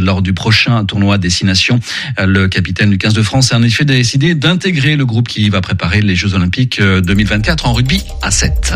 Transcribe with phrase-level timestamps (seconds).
[0.00, 1.78] lors du prochain tournoi destination.
[2.18, 5.60] Le capitaine du 15 de France a en effet décidé d'intégrer le groupe qui va
[5.60, 8.74] préparer les Jeux Olympiques 2024 en rugby à 7.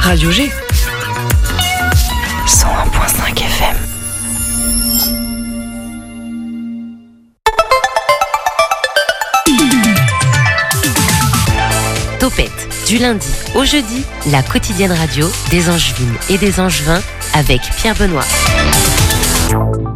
[0.00, 0.50] Radio G.
[12.86, 17.02] du lundi au jeudi, la quotidienne radio des Angevines et des Angevins
[17.34, 18.24] avec Pierre Benoît.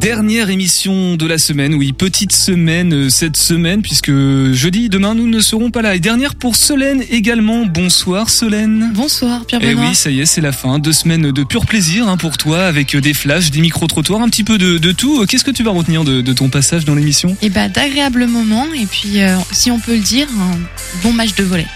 [0.00, 4.10] Dernière émission de la semaine, oui, petite semaine euh, cette semaine, puisque
[4.52, 5.94] jeudi, demain, nous ne serons pas là.
[5.94, 7.66] Et dernière pour Solène également.
[7.66, 8.90] Bonsoir Solène.
[8.94, 9.88] Bonsoir Pierre Eh Benoît.
[9.90, 10.78] oui, ça y est, c'est la fin.
[10.78, 14.44] Deux semaines de pur plaisir hein, pour toi, avec des flashs, des micro-trottoirs, un petit
[14.44, 15.26] peu de, de tout.
[15.26, 17.36] Qu'est-ce que tu vas retenir de, de ton passage dans l'émission?
[17.42, 20.58] Et bah d'agréables moments et puis euh, si on peut le dire, un
[21.02, 21.66] bon match de volet.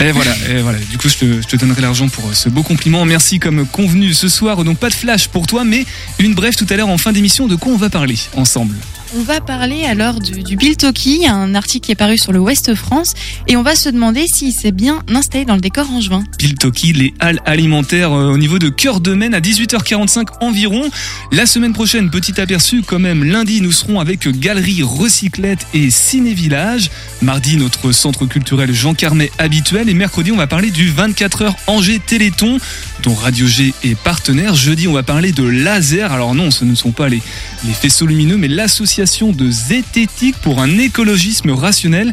[0.00, 0.78] Et voilà, et voilà.
[0.78, 3.04] Du coup, je te, je te donnerai l'argent pour euh, ce beau compliment.
[3.04, 4.64] Merci comme convenu ce soir.
[4.64, 5.84] Donc pas de flash pour toi, mais
[6.18, 7.46] une brève tout à l'heure en fin d'émission.
[7.46, 8.76] De quoi on va parler ensemble
[9.12, 12.38] On va parler alors du, du Bill Toki, un article qui est paru sur le
[12.38, 13.14] Ouest France,
[13.48, 16.22] et on va se demander s'il s'est bien installé dans le décor angevin.
[16.38, 20.88] Pile Toki, les halles alimentaires euh, au niveau de Cœur de Maine à 18h45 environ.
[21.32, 23.24] La semaine prochaine, petit aperçu quand même.
[23.24, 26.88] Lundi, nous serons avec Galerie Recyclette et Ciné Village.
[27.20, 29.88] Mardi, notre centre culturel Jean Carmet habituel.
[29.88, 32.58] Et mercredi, on va parler du 24 heures Angers Téléthon,
[33.02, 34.54] dont Radio G est partenaire.
[34.54, 36.12] Jeudi, on va parler de laser.
[36.12, 37.20] Alors non, ce ne sont pas les,
[37.66, 42.12] les faisceaux lumineux, mais l'association de zététique pour un écologisme rationnel.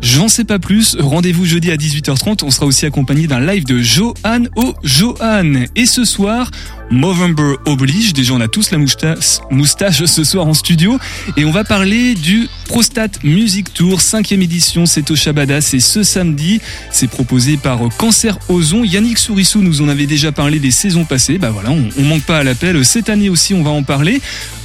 [0.00, 0.96] J'en sais pas plus.
[0.98, 2.42] Rendez-vous jeudi à 18h30.
[2.42, 5.64] On sera aussi accompagné d'un live de Johan au Johan.
[5.76, 6.50] Et ce soir,
[6.92, 8.12] Movember oblige.
[8.12, 10.98] Déjà, on a tous la moustache, ce soir en studio.
[11.38, 14.84] Et on va parler du Prostate Music Tour, cinquième édition.
[14.84, 15.62] C'est au Shabada.
[15.62, 16.60] C'est ce samedi.
[16.90, 18.84] C'est proposé par Cancer Ozon.
[18.84, 21.38] Yannick Sourissou nous en avait déjà parlé des saisons passées.
[21.38, 22.84] Bah voilà, on, on manque pas à l'appel.
[22.84, 24.20] Cette année aussi, on va en parler.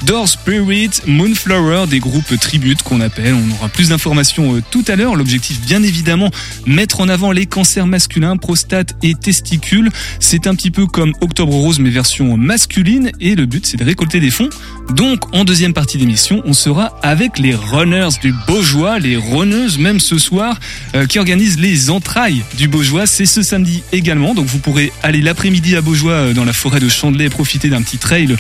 [0.05, 3.33] Door Spirit, Moonflower, des groupes tributes qu'on appelle.
[3.33, 5.15] On aura plus d'informations euh, tout à l'heure.
[5.15, 6.29] L'objectif, bien évidemment,
[6.65, 9.89] mettre en avant les cancers masculins, prostate et testicules.
[10.19, 13.11] C'est un petit peu comme Octobre Rose, mais version masculine.
[13.19, 14.49] Et le but, c'est de récolter des fonds.
[14.93, 19.99] Donc, en deuxième partie d'émission, on sera avec les runners du Beaujois, les runneuses même
[19.99, 20.59] ce soir,
[20.95, 23.05] euh, qui organisent les entrailles du Beaujois.
[23.05, 24.33] C'est ce samedi également.
[24.33, 27.81] Donc, vous pourrez aller l'après-midi à Beaujois euh, dans la forêt de Chandelay profiter d'un
[27.81, 28.35] petit trail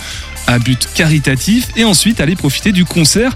[0.47, 3.35] à but caritatif et ensuite aller profiter du concert.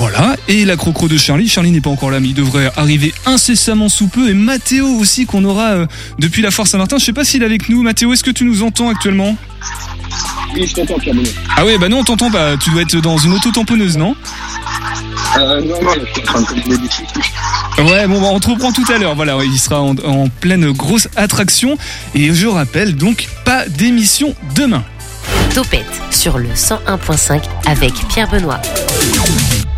[0.00, 1.46] Voilà, et la crocro de Charlie.
[1.46, 4.30] Charlie n'est pas encore là, mais il devrait arriver incessamment sous peu.
[4.30, 5.86] Et Mathéo aussi, qu'on aura euh,
[6.18, 6.96] depuis la Foire Saint-Martin.
[6.98, 7.82] Je sais pas s'il est avec nous.
[7.82, 9.36] Mathéo, est-ce que tu nous entends actuellement?
[10.54, 11.30] Oui, je t'entends, Pierre Benoît.
[11.56, 12.56] Ah ouais, bah non, on t'entend pas.
[12.56, 14.16] Tu dois être dans une auto-tamponneuse, non
[15.38, 17.82] Euh, non, non, je suis en train de des.
[17.90, 19.14] Ouais, bon, bah, on te reprend tout à l'heure.
[19.14, 21.78] Voilà, ouais, il sera en, en pleine grosse attraction.
[22.14, 24.82] Et je rappelle donc, pas d'émission demain.
[25.54, 28.60] Topette sur le 101.5 avec Pierre Benoît.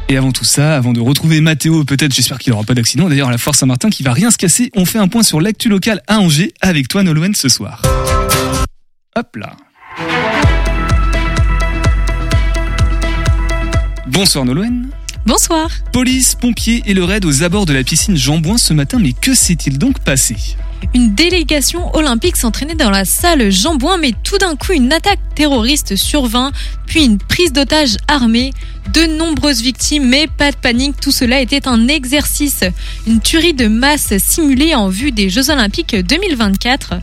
[0.09, 3.29] Et avant tout ça, avant de retrouver Mathéo, peut-être, j'espère qu'il n'aura pas d'accident, d'ailleurs
[3.29, 5.69] à la Foire Saint-Martin qui va rien se casser, on fait un point sur l'actu
[5.71, 7.81] local à Angers avec toi Nolwenn ce soir.
[9.17, 9.57] Hop là.
[14.07, 14.89] Bonsoir Nolwenn.
[15.25, 15.71] Bonsoir.
[15.93, 19.35] Police, pompiers et le raid aux abords de la piscine Jean-Bouin ce matin, mais que
[19.35, 20.37] s'est-il donc passé?
[20.95, 25.97] Une délégation olympique s'entraînait dans la salle Jean-Bouin, mais tout d'un coup, une attaque terroriste
[25.97, 26.53] survint,
[26.87, 28.53] puis une prise d'otage armée.
[28.93, 32.65] De nombreuses victimes, mais pas de panique, tout cela était un exercice.
[33.07, 36.95] Une tuerie de masse simulée en vue des Jeux Olympiques 2024.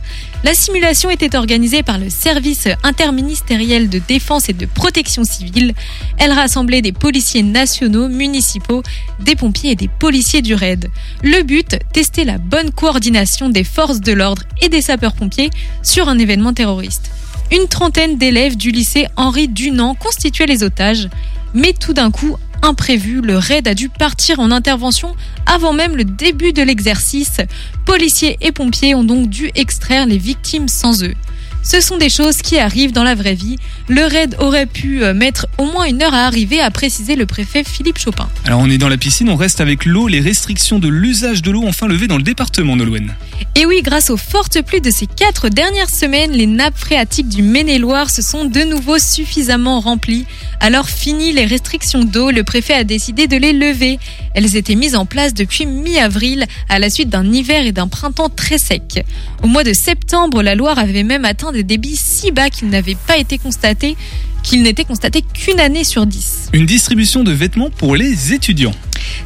[0.42, 5.74] La simulation était organisée par le service interministériel de défense et de protection civile.
[6.16, 8.82] Elle rassemblait des policiers nationaux, municipaux,
[9.20, 10.90] des pompiers et des policiers du raid.
[11.22, 15.50] Le but, tester la bonne coordination des forces de l'ordre et des sapeurs-pompiers
[15.82, 17.10] sur un événement terroriste.
[17.52, 21.10] Une trentaine d'élèves du lycée Henri Dunant constituaient les otages,
[21.52, 25.14] mais tout d'un coup, imprévu, le raid a dû partir en intervention
[25.46, 27.38] avant même le début de l'exercice.
[27.86, 31.14] Policiers et pompiers ont donc dû extraire les victimes sans eux.
[31.62, 33.56] Ce sont des choses qui arrivent dans la vraie vie.
[33.88, 37.26] Le raid aurait pu euh, mettre au moins une heure à arriver, a précisé le
[37.26, 38.28] préfet Philippe Chopin.
[38.46, 41.50] Alors on est dans la piscine, on reste avec l'eau, les restrictions de l'usage de
[41.50, 43.14] l'eau enfin levées dans le département Nolwenn.
[43.56, 47.42] Et oui, grâce aux fortes pluies de ces quatre dernières semaines, les nappes phréatiques du
[47.42, 50.24] Maine-et-Loire se sont de nouveau suffisamment remplies.
[50.60, 53.98] Alors fini les restrictions d'eau, le préfet a décidé de les lever.
[54.34, 58.30] Elles étaient mises en place depuis mi-avril, à la suite d'un hiver et d'un printemps
[58.30, 59.04] très sec.
[59.42, 62.96] Au mois de septembre, la Loire avait même atteint des débits si bas qu'ils n'avaient
[63.06, 63.96] pas été constatés,
[64.42, 66.48] qu'ils n'étaient constatés qu'une année sur dix.
[66.52, 68.74] Une distribution de vêtements pour les étudiants.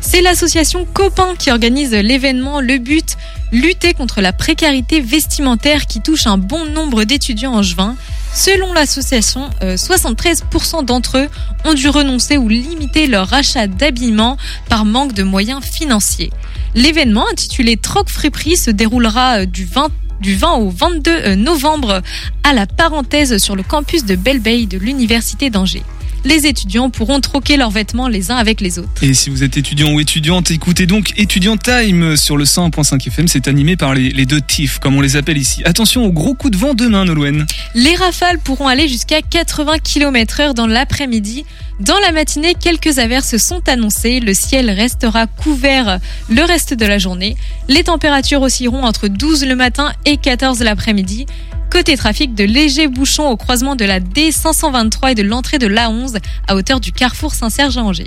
[0.00, 2.61] C'est l'association Copain qui organise l'événement.
[2.61, 3.17] Le but,
[3.53, 7.97] lutter contre la précarité vestimentaire qui touche un bon nombre d'étudiants angevins.
[8.35, 11.29] Selon l'association, euh, 73% d'entre eux
[11.65, 14.37] ont dû renoncer ou limiter leur achat d'habillement
[14.69, 16.31] par manque de moyens financiers.
[16.75, 19.88] L'événement intitulé Troc Friperie se déroulera euh, du 20
[20.20, 22.02] du 20 au 22 euh, novembre
[22.43, 25.82] à la parenthèse sur le campus de Belleveille de l'Université d'Angers.
[26.25, 29.03] Les étudiants pourront troquer leurs vêtements les uns avec les autres.
[29.03, 33.29] Et si vous êtes étudiant ou étudiante, écoutez donc Étudiant Time sur le 101.5 FM.
[33.29, 35.62] C'est animé par les, les deux TIF, comme on les appelle ici.
[35.65, 37.44] Attention au gros coup de vent demain, Nolwenn.
[37.75, 41.44] Les rafales pourront aller jusqu'à 80 km heure dans l'après-midi.
[41.81, 44.21] Dans la matinée, quelques averses sont annoncées.
[44.21, 45.99] Le ciel restera couvert
[46.31, 47.37] le reste de la journée.
[47.69, 51.26] Les températures oscilleront entre 12 le matin et 14 l'après-midi.
[51.75, 56.19] Côté trafic, de légers bouchons au croisement de la D523 et de l'entrée de l'A11
[56.47, 58.06] à hauteur du carrefour Saint-Serge à Angers.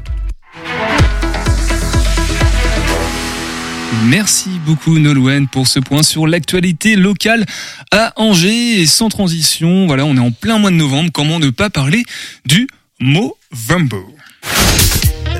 [4.06, 7.46] Merci beaucoup Nolwenn pour ce point sur l'actualité locale
[7.92, 9.86] à Angers et sans transition.
[9.86, 11.10] Voilà, on est en plein mois de novembre.
[11.14, 12.04] Comment ne pas parler
[12.46, 12.70] du
[13.02, 14.06] Movember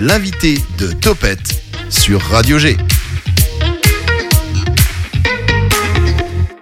[0.02, 2.76] L'invité de Topette sur Radio G.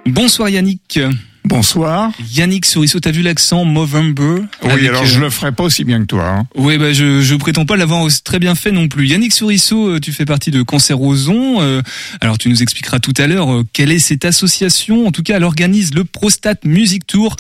[0.06, 1.00] Bonsoir Yannick.
[1.45, 2.12] Bonsoir.
[2.33, 6.00] Yannick Souriceau, t'as vu l'accent Movember Oui, alors euh, je le ferai pas aussi bien
[6.01, 6.27] que toi.
[6.27, 6.47] hein.
[6.56, 9.07] Oui, bah, je, je prétends pas l'avoir très bien fait non plus.
[9.07, 11.62] Yannick Souriceau, euh, tu fais partie de Cancer Ozon.
[11.62, 11.83] Euh,
[12.19, 15.06] alors, tu nous expliqueras tout à l'heure euh, quelle est cette association?
[15.06, 17.36] En tout cas, elle organise le Prostate Music Tour.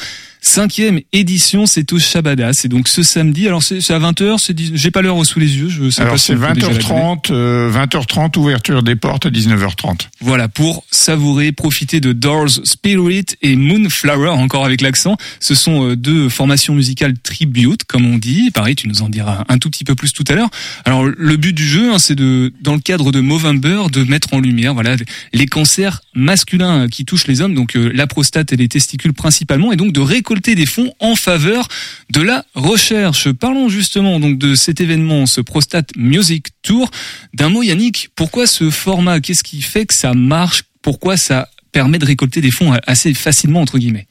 [0.47, 2.53] Cinquième édition, c'est au Shabada.
[2.53, 3.47] C'est donc ce samedi.
[3.47, 4.37] Alors, c'est à 20h.
[4.37, 5.69] C'est dix- J'ai pas l'heure sous les yeux.
[5.69, 6.83] Je sais Alors pas c'est on peut déjà la donner.
[6.83, 10.07] 20h30, euh, 20h30 ouverture des portes à 19h30.
[10.21, 15.17] Voilà, pour savourer, profiter de Doors Spirit et Moonflower, encore avec l'accent.
[15.39, 18.51] Ce sont euh, deux formations musicales tribute, comme on dit.
[18.51, 20.49] Pareil, tu nous en diras un tout petit peu plus tout à l'heure.
[20.85, 24.35] Alors, le but du jeu, hein, c'est de, dans le cadre de Movember, de mettre
[24.35, 24.95] en lumière, voilà,
[25.33, 29.71] les cancers masculins qui touchent les hommes, donc euh, la prostate et les testicules principalement,
[29.73, 31.67] et donc de récolter des fonds en faveur
[32.09, 33.31] de la recherche.
[33.31, 36.91] Parlons justement donc de cet événement, ce Prostate Music Tour.
[37.33, 39.19] D'un mot, Yannick, pourquoi ce format?
[39.19, 40.63] Qu'est-ce qui fait que ça marche?
[40.81, 44.07] Pourquoi ça permet de récolter des fonds assez facilement entre guillemets?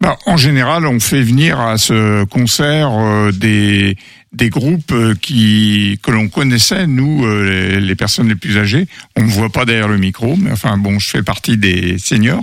[0.00, 3.96] Bah, en général, on fait venir à ce concert euh, des
[4.32, 8.88] des groupes euh, qui que l'on connaissait, nous, euh, les, les personnes les plus âgées.
[9.16, 12.42] On me voit pas derrière le micro, mais enfin bon, je fais partie des seniors.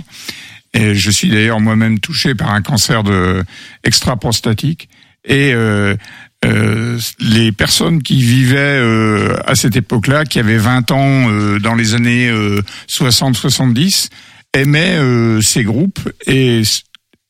[0.72, 3.42] Et je suis d'ailleurs moi-même touché par un cancer de
[3.84, 4.88] extra-prostatique.
[5.24, 5.96] Et euh,
[6.44, 11.74] euh, les personnes qui vivaient euh, à cette époque-là, qui avaient 20 ans euh, dans
[11.74, 14.08] les années euh, 60-70,
[14.54, 16.62] aimaient euh, ces groupes et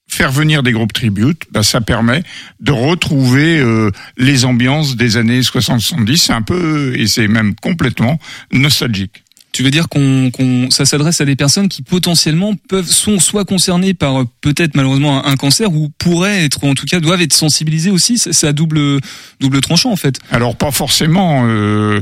[0.08, 2.22] faire venir des groupes tribute, bah, ça permet
[2.60, 6.16] de retrouver euh, les ambiances des années 60-70.
[6.16, 8.18] C'est un peu, et c'est même complètement
[8.52, 9.24] nostalgique.
[9.52, 10.30] Tu veux dire qu'on,
[10.70, 15.26] ça s'adresse à des personnes qui potentiellement peuvent sont soit concernées par euh, peut-être malheureusement
[15.26, 18.18] un, cancer ou pourraient être ou en tout cas doivent être sensibilisées aussi.
[18.18, 19.00] C'est, à double
[19.40, 20.18] double tranchant en fait.
[20.30, 21.46] Alors pas forcément.
[21.46, 22.00] euh,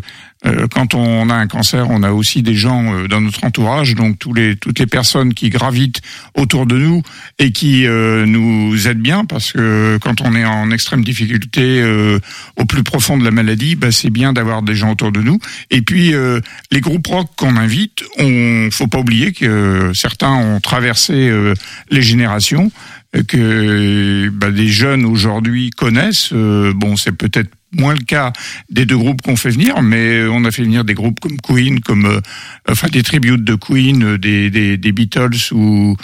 [0.70, 4.18] quand on a un cancer, on a aussi des gens euh, dans notre entourage, donc
[4.18, 6.00] tous les toutes les personnes qui gravitent
[6.34, 7.02] autour de nous
[7.38, 12.20] et qui euh, nous aident bien, parce que quand on est en extrême difficulté euh,
[12.56, 15.38] au plus profond de la maladie, bah, c'est bien d'avoir des gens autour de nous.
[15.70, 16.40] Et puis euh,
[16.70, 21.54] les groupes rock qu'on invite, on faut pas oublier que certains ont traversé euh,
[21.90, 22.70] les générations
[23.16, 26.30] euh, que bah, des jeunes aujourd'hui connaissent.
[26.32, 28.32] Euh, bon, c'est peut-être moins le cas
[28.70, 31.80] des deux groupes qu'on fait venir, mais on a fait venir des groupes comme Queen,
[31.80, 32.20] comme euh,
[32.68, 35.96] enfin des tributes de Queen, euh, des, des, des Beatles ou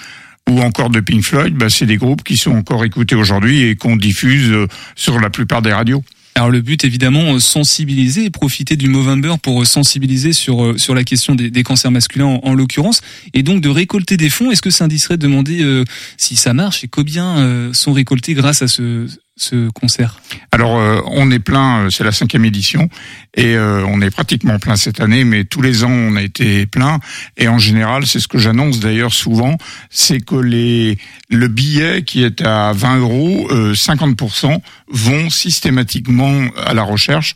[0.50, 1.54] ou encore de Pink Floyd.
[1.54, 5.30] Bah, c'est des groupes qui sont encore écoutés aujourd'hui et qu'on diffuse euh, sur la
[5.30, 6.04] plupart des radios.
[6.36, 10.76] Alors le but évidemment euh, sensibiliser et profiter du Movember pour euh, sensibiliser sur euh,
[10.76, 13.02] sur la question des, des cancers masculins en, en l'occurrence
[13.34, 14.50] et donc de récolter des fonds.
[14.50, 15.84] Est-ce que c'est indiscret de demander euh,
[16.18, 19.06] si ça marche et combien euh, sont récoltés grâce à ce
[19.36, 20.20] ce concert
[20.52, 22.88] Alors euh, on est plein, euh, c'est la cinquième édition
[23.36, 26.66] et euh, on est pratiquement plein cette année, mais tous les ans on a été
[26.66, 27.00] plein
[27.36, 29.56] et en général c'est ce que j'annonce d'ailleurs souvent,
[29.90, 30.98] c'est que les
[31.30, 37.34] le billet qui est à 20 euros, euh, 50% vont systématiquement à la recherche.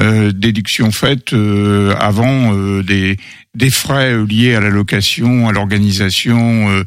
[0.00, 3.16] Euh, déduction faite euh, avant des,
[3.54, 6.84] des frais liés à la location, à l'organisation,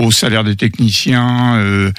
[0.00, 1.92] au salaire des techniciens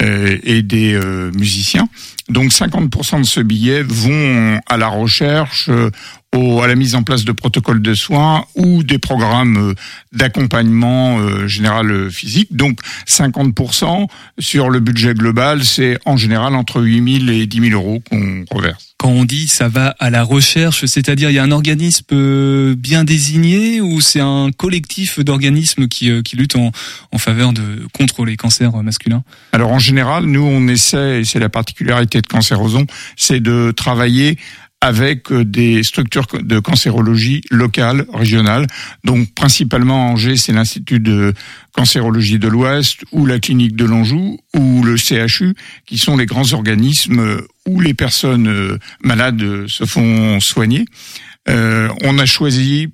[0.00, 1.88] et des euh, musiciens.
[2.28, 5.90] Donc 50% de ce billet vont à la recherche, euh,
[6.38, 9.74] au, à la mise en place de protocoles de soins ou des programmes euh,
[10.12, 12.54] d'accompagnement euh, général euh, physique.
[12.54, 14.06] Donc 50%
[14.38, 18.44] sur le budget global, c'est en général entre 8 000 et 10 000 euros qu'on
[18.50, 18.94] reverse.
[18.98, 23.04] Quand on dit ça va à la recherche, c'est-à-dire il y a un organisme bien
[23.04, 26.72] désigné ou c'est un collectif d'organismes qui, qui luttent en,
[27.12, 29.22] en faveur de contre les cancers masculins?
[29.52, 34.36] Alors en général, nous on essaie, et c'est la particularité de Cancérosons, c'est de travailler
[34.80, 38.66] avec euh, des structures de cancérologie locales, régionales.
[39.04, 41.34] Donc principalement Angers, c'est l'Institut de
[41.72, 45.54] cancérologie de l'Ouest ou la clinique de l'Anjou ou le CHU,
[45.86, 50.86] qui sont les grands organismes où les personnes euh, malades euh, se font soigner.
[51.48, 52.88] Euh, on a choisi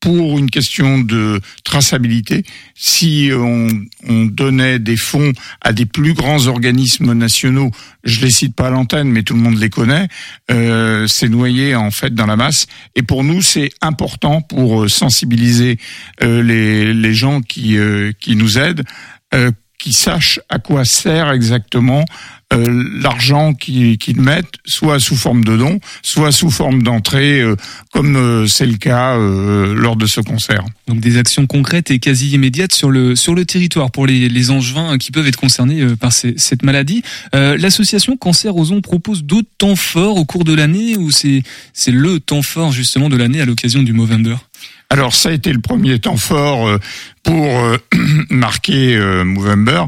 [0.00, 3.68] pour une question de traçabilité, si on,
[4.08, 7.70] on, donnait des fonds à des plus grands organismes nationaux,
[8.02, 10.08] je les cite pas à l'antenne, mais tout le monde les connaît,
[10.50, 12.66] euh, c'est noyé en fait dans la masse.
[12.94, 15.78] Et pour nous, c'est important pour sensibiliser
[16.22, 18.84] euh, les, les gens qui, euh, qui nous aident,
[19.34, 22.04] euh, qui sachent à quoi sert exactement
[22.52, 22.64] euh,
[23.00, 27.54] l'argent qu'ils mettent, soit sous forme de dons, soit sous forme d'entrée, euh,
[27.92, 30.64] comme euh, c'est le cas lors de ce concert.
[30.88, 34.50] Donc des actions concrètes et quasi immédiates sur le sur le territoire pour les, les
[34.50, 37.02] angevins qui peuvent être concernés par ces, cette maladie.
[37.32, 41.42] L'association Cancer Ozon propose d'autres temps forts au cours de l'année ou c'est
[41.72, 44.36] c'est le temps fort justement de l'année à l'occasion du Movember?
[44.90, 46.78] Alors ça a été le premier temps fort
[47.22, 47.76] pour euh,
[48.30, 49.84] marquer euh, Movember,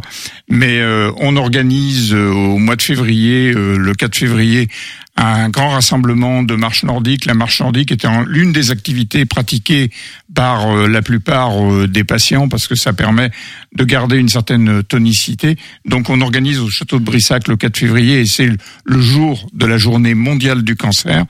[0.48, 4.68] mais euh, on organise au mois de février, le 4 février,
[5.16, 7.26] un grand rassemblement de marche nordique.
[7.26, 9.90] La marche nordique était l'une des activités pratiquées
[10.34, 13.30] par la plupart des patients parce que ça permet
[13.76, 15.56] de garder une certaine tonicité.
[15.84, 18.48] Donc on organise au château de Brissac le 4 février et c'est
[18.84, 21.26] le jour de la journée mondiale du cancer,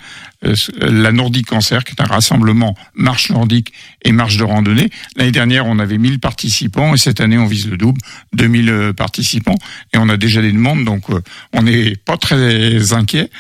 [0.80, 3.72] la Nordique Cancer, qui est un rassemblement marche nordique
[4.04, 4.90] et marche de randonnée.
[5.16, 8.00] L'année dernière, on avait 1000 participants et cette année on vise le double,
[8.32, 9.58] 2000 euh, participants
[9.92, 11.20] et on a déjà des demandes donc euh,
[11.52, 13.30] on n'est pas très inquiet.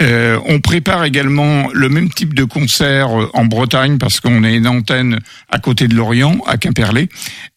[0.00, 4.50] Euh, on prépare également le même type de concert euh, en Bretagne parce qu'on a
[4.50, 5.18] une antenne
[5.50, 7.08] à côté de Lorient, à Quimperlé,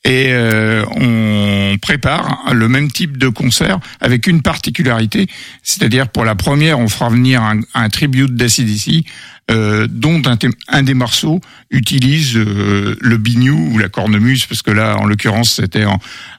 [0.03, 5.27] et euh, on prépare le même type de concert avec une particularité,
[5.63, 9.05] c'est-à-dire pour la première, on fera venir un, un tribute d'ACDC,
[9.51, 10.21] euh, dont
[10.69, 15.55] un, des morceaux utilise euh, le biniou ou la cornemuse, parce que là, en l'occurrence,
[15.55, 15.83] c'était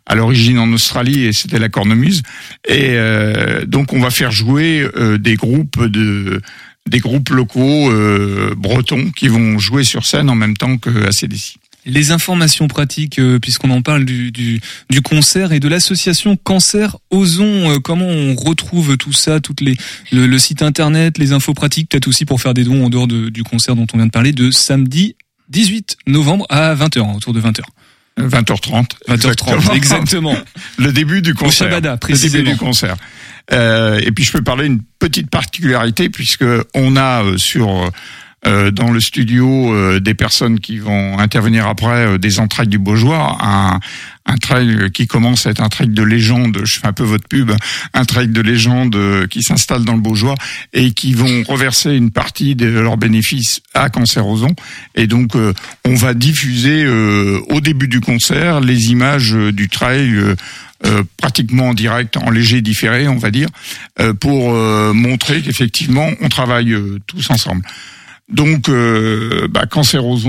[0.06, 2.23] à l'origine en Australie et c'était la cornemuse.
[2.66, 6.40] Et euh, donc, on va faire jouer des groupes de
[6.87, 7.90] des groupes locaux
[8.56, 13.38] bretons qui vont jouer sur scène en même temps que ACDC les informations pratiques, euh,
[13.38, 14.60] puisqu'on en parle du, du,
[14.90, 17.70] du, concert et de l'association Cancer Ozon.
[17.70, 19.76] Euh, comment on retrouve tout ça, toutes les
[20.12, 23.06] le, le site internet, les infos pratiques, peut-être aussi pour faire des dons en dehors
[23.06, 25.16] de, du concert dont on vient de parler, de samedi
[25.48, 27.60] 18 novembre à 20h, hein, autour de 20h.
[28.18, 28.90] 20h30.
[29.08, 30.36] 20h30, exactement.
[30.78, 31.66] le début du concert.
[31.66, 32.38] Au Shabada, précisément.
[32.38, 32.96] Le début du concert.
[33.52, 37.90] Euh, et puis je peux parler d'une petite particularité puisque on a euh, sur euh,
[38.44, 43.38] dans le studio euh, des personnes qui vont intervenir après euh, des entrailles du Beaujois,
[43.40, 43.80] un,
[44.26, 47.26] un trail qui commence à être un trail de légende, je fais un peu votre
[47.26, 47.52] pub,
[47.94, 50.34] un trail de légende qui s'installe dans le Beaujois
[50.72, 54.54] et qui vont reverser une partie de leurs bénéfices à Cancerozon.
[54.94, 55.32] Et donc,
[55.84, 60.18] on va diffuser au début du concert les images du trail
[61.18, 63.48] pratiquement en direct, en léger différé, on va dire,
[64.20, 64.54] pour
[64.94, 66.74] montrer qu'effectivement, on travaille
[67.06, 67.62] tous ensemble.
[68.28, 69.66] Donc, euh, bah,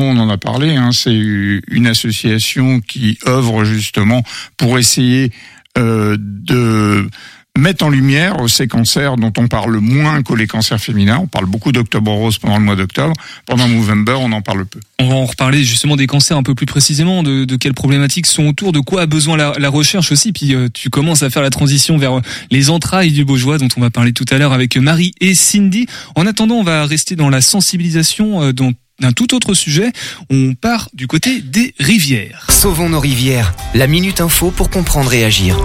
[0.03, 4.21] on en a parlé, hein, c'est une association qui œuvre justement
[4.57, 5.31] pour essayer
[5.77, 7.07] euh, de
[7.57, 11.19] mettre en lumière ces cancers dont on parle moins que les cancers féminins.
[11.21, 13.13] On parle beaucoup d'octobre rose pendant le mois d'octobre.
[13.45, 14.79] Pendant Movember, on en parle peu.
[14.99, 18.25] On va en reparler justement des cancers un peu plus précisément, de, de quelles problématiques
[18.25, 20.31] sont autour, de quoi a besoin la, la recherche aussi.
[20.31, 22.21] Puis euh, tu commences à faire la transition vers
[22.51, 25.87] les entrailles du Beaujois dont on va parler tout à l'heure avec Marie et Cindy.
[26.15, 29.91] En attendant, on va rester dans la sensibilisation euh, dont d'un tout autre sujet,
[30.29, 32.47] on part du côté des rivières.
[32.49, 35.57] Sauvons nos rivières, la minute info pour comprendre et agir.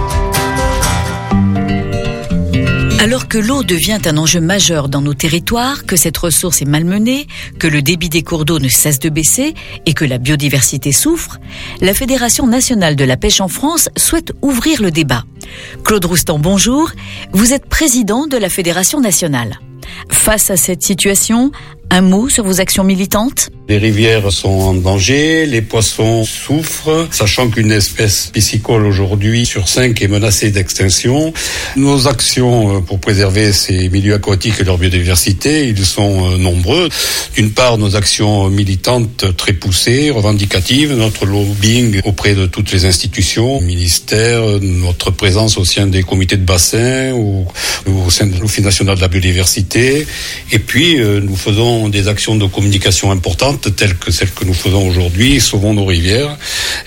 [3.01, 7.25] Alors que l'eau devient un enjeu majeur dans nos territoires, que cette ressource est malmenée,
[7.57, 9.55] que le débit des cours d'eau ne cesse de baisser
[9.87, 11.39] et que la biodiversité souffre,
[11.81, 15.23] la Fédération nationale de la pêche en France souhaite ouvrir le débat.
[15.83, 16.91] Claude Roustan, bonjour.
[17.31, 19.57] Vous êtes président de la Fédération nationale.
[20.09, 21.51] Face à cette situation,
[21.93, 27.49] Un mot sur vos actions militantes Les rivières sont en danger, les poissons souffrent, sachant
[27.49, 31.33] qu'une espèce piscicole aujourd'hui sur cinq est menacée d'extinction.
[31.75, 36.87] Nos actions euh, pour préserver ces milieux aquatiques et leur biodiversité, ils sont euh, nombreux.
[37.35, 43.59] D'une part, nos actions militantes très poussées, revendicatives, notre lobbying auprès de toutes les institutions,
[43.59, 47.45] ministères, notre présence au sein des comités de bassin ou
[47.85, 49.80] au sein de l'Office national de la biodiversité.
[50.51, 54.53] Et puis, euh, nous faisons des actions de communication importantes telles que celles que nous
[54.53, 56.37] faisons aujourd'hui, Sauvons nos rivières,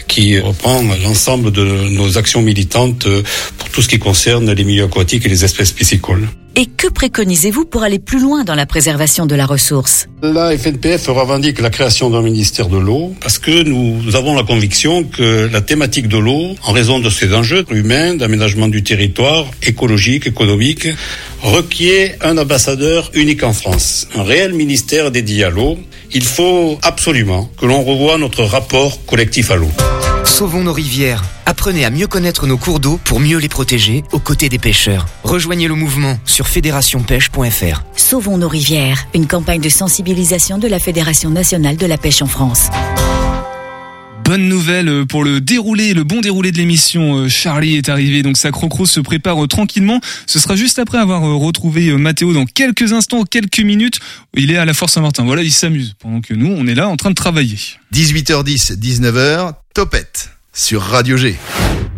[0.07, 3.07] qui reprend l'ensemble de nos actions militantes
[3.59, 6.29] pour tout ce qui concerne les milieux aquatiques et les espèces piscicoles.
[6.57, 10.07] Et que préconisez-vous pour aller plus loin dans la préservation de la ressource?
[10.23, 15.03] La FNPF revendique la création d'un ministère de l'eau parce que nous avons la conviction
[15.03, 20.29] que la thématique de l'eau, en raison de ses enjeux humains, d'aménagement du territoire, écologique,
[20.29, 20.87] économique,
[21.43, 25.77] requiert un ambassadeur unique en France, un réel ministère dédié à l'eau.
[26.13, 29.73] Il faut absolument que l'on revoie notre rapport collectif à l'eau.
[30.35, 31.23] Sauvons nos rivières.
[31.47, 35.07] Apprenez à mieux connaître nos cours d'eau pour mieux les protéger aux côtés des pêcheurs.
[35.23, 37.85] Rejoignez le mouvement sur fédérationpêche.fr.
[37.95, 42.27] Sauvons nos rivières, une campagne de sensibilisation de la Fédération nationale de la pêche en
[42.27, 42.67] France.
[44.25, 47.29] Bonne nouvelle pour le déroulé, le bon déroulé de l'émission.
[47.29, 50.01] Charlie est arrivé, donc sa crocro se prépare tranquillement.
[50.27, 54.01] Ce sera juste après avoir retrouvé Mathéo dans quelques instants, quelques minutes.
[54.37, 55.25] Il est à la Force Saint-Martin.
[55.25, 55.95] Voilà, il s'amuse.
[56.01, 57.59] Pendant que nous, on est là en train de travailler.
[57.93, 61.35] 18h10, 19h, Topette sur Radio G.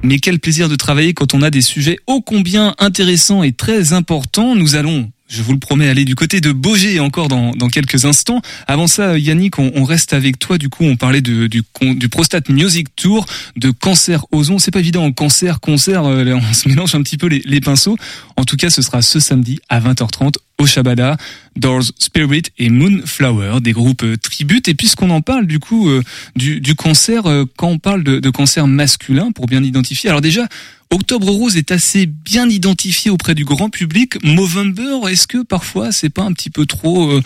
[0.03, 3.93] Mais quel plaisir de travailler quand on a des sujets ô combien intéressants et très
[3.93, 4.55] importants.
[4.55, 8.41] Nous allons je vous le promets, aller du côté de Beaugé encore dans, quelques instants.
[8.67, 10.57] Avant ça, Yannick, on, reste avec toi.
[10.57, 14.59] Du coup, on parlait de, du, du Prostate Music Tour, de cancer ozon.
[14.59, 17.97] C'est pas évident, cancer, concert, euh, on se mélange un petit peu les, pinceaux.
[18.37, 21.17] En tout cas, ce sera ce samedi à 20h30 au Shabada,
[21.57, 24.69] Doors Spirit et Moonflower, des groupes euh, tributes.
[24.69, 26.03] Et puisqu'on en parle du coup euh,
[26.37, 27.25] du, du, cancer,
[27.57, 30.09] quand on parle de, de cancer masculin, pour bien identifier.
[30.09, 30.47] Alors déjà,
[30.91, 34.23] Octobre Rose est assez bien identifié auprès du grand public.
[34.25, 37.23] Movember, est-ce que parfois c'est pas un petit peu trop euh,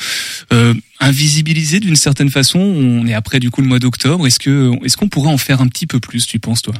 [0.52, 2.58] euh, invisibilisé d'une certaine façon?
[2.58, 4.26] On est après du coup le mois d'octobre.
[4.26, 6.74] Est-ce que est-ce qu'on pourrait en faire un petit peu plus, tu penses toi?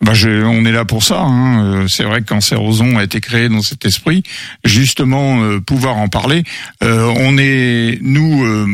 [0.00, 1.20] Bah je, on est là pour ça.
[1.20, 1.86] Hein.
[1.88, 4.22] C'est vrai que Cancer Ozon a été créé dans cet esprit,
[4.64, 6.42] justement euh, pouvoir en parler.
[6.82, 8.66] Euh, on est nous euh,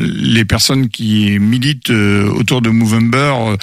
[0.00, 3.56] les personnes qui militent autour de Movember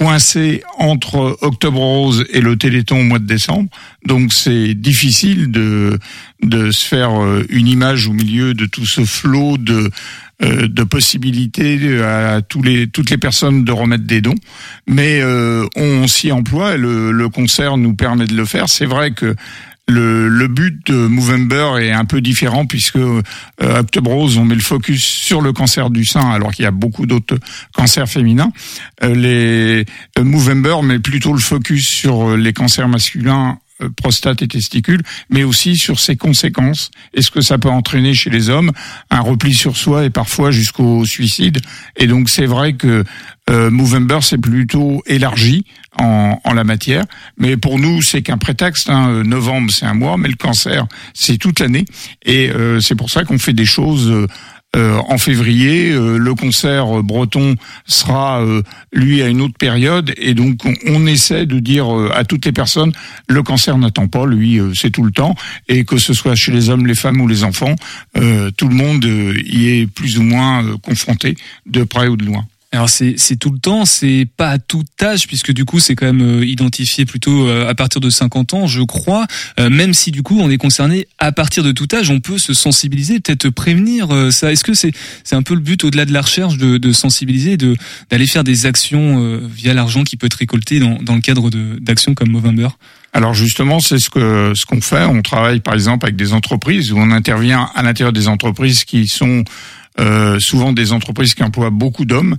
[0.00, 3.68] coincés entre Octobre Rose et le Téléthon au mois de décembre.
[4.06, 5.98] Donc c'est difficile de
[6.42, 7.10] de se faire
[7.50, 9.90] une image au milieu de tout ce flot de
[10.40, 14.36] de possibilités à tous les toutes les personnes de remettre des dons,
[14.86, 16.78] mais euh, on s'y emploie.
[16.78, 18.70] Le, le concert nous permet de le faire.
[18.70, 19.36] C'est vrai que
[19.90, 23.22] le, le, but de Movember est un peu différent puisque euh,
[23.58, 26.70] Octobre Rose, on met le focus sur le cancer du sein alors qu'il y a
[26.70, 27.38] beaucoup d'autres
[27.74, 28.52] cancers féminins.
[29.02, 29.84] Euh, les
[30.18, 33.58] euh, Movember met plutôt le focus sur les cancers masculins
[33.96, 36.90] prostate et testicules, mais aussi sur ses conséquences.
[37.14, 38.72] Est-ce que ça peut entraîner chez les hommes
[39.10, 41.60] un repli sur soi et parfois jusqu'au suicide?
[41.96, 43.04] Et donc c'est vrai que
[43.48, 45.64] euh, Movember c'est plutôt élargi
[45.98, 47.04] en, en, la matière,
[47.36, 48.90] mais pour nous c'est qu'un prétexte.
[48.90, 49.22] Hein.
[49.24, 51.84] Novembre c'est un mois, mais le cancer c'est toute l'année,
[52.24, 54.26] et euh, c'est pour ça qu'on fait des choses.
[54.76, 55.90] Euh, en février.
[55.90, 57.56] Euh, le concert breton
[57.86, 60.14] sera, euh, lui, à une autre période.
[60.16, 62.92] Et donc, on, on essaie de dire à toutes les personnes,
[63.28, 65.34] le cancer n'attend pas, lui, c'est tout le temps.
[65.68, 67.74] Et que ce soit chez les hommes, les femmes ou les enfants,
[68.14, 72.46] tout le monde y est plus ou moins confronté, de près ou de loin.
[72.72, 75.96] Alors c'est c'est tout le temps, c'est pas à tout âge puisque du coup c'est
[75.96, 79.26] quand même euh, identifié plutôt euh, à partir de 50 ans, je crois.
[79.58, 82.38] Euh, même si du coup on est concerné à partir de tout âge, on peut
[82.38, 84.52] se sensibiliser, peut-être prévenir ça.
[84.52, 84.92] Est-ce que c'est
[85.24, 87.74] c'est un peu le but au-delà de la recherche de, de sensibiliser, de
[88.08, 91.76] d'aller faire des actions via l'argent qui peut être récolté dans dans le cadre de
[91.80, 92.68] d'actions comme Movember?
[93.12, 95.04] Alors justement, c'est ce que ce qu'on fait.
[95.04, 99.08] On travaille par exemple avec des entreprises où on intervient à l'intérieur des entreprises qui
[99.08, 99.42] sont
[100.00, 102.36] euh, souvent des entreprises qui emploient beaucoup d'hommes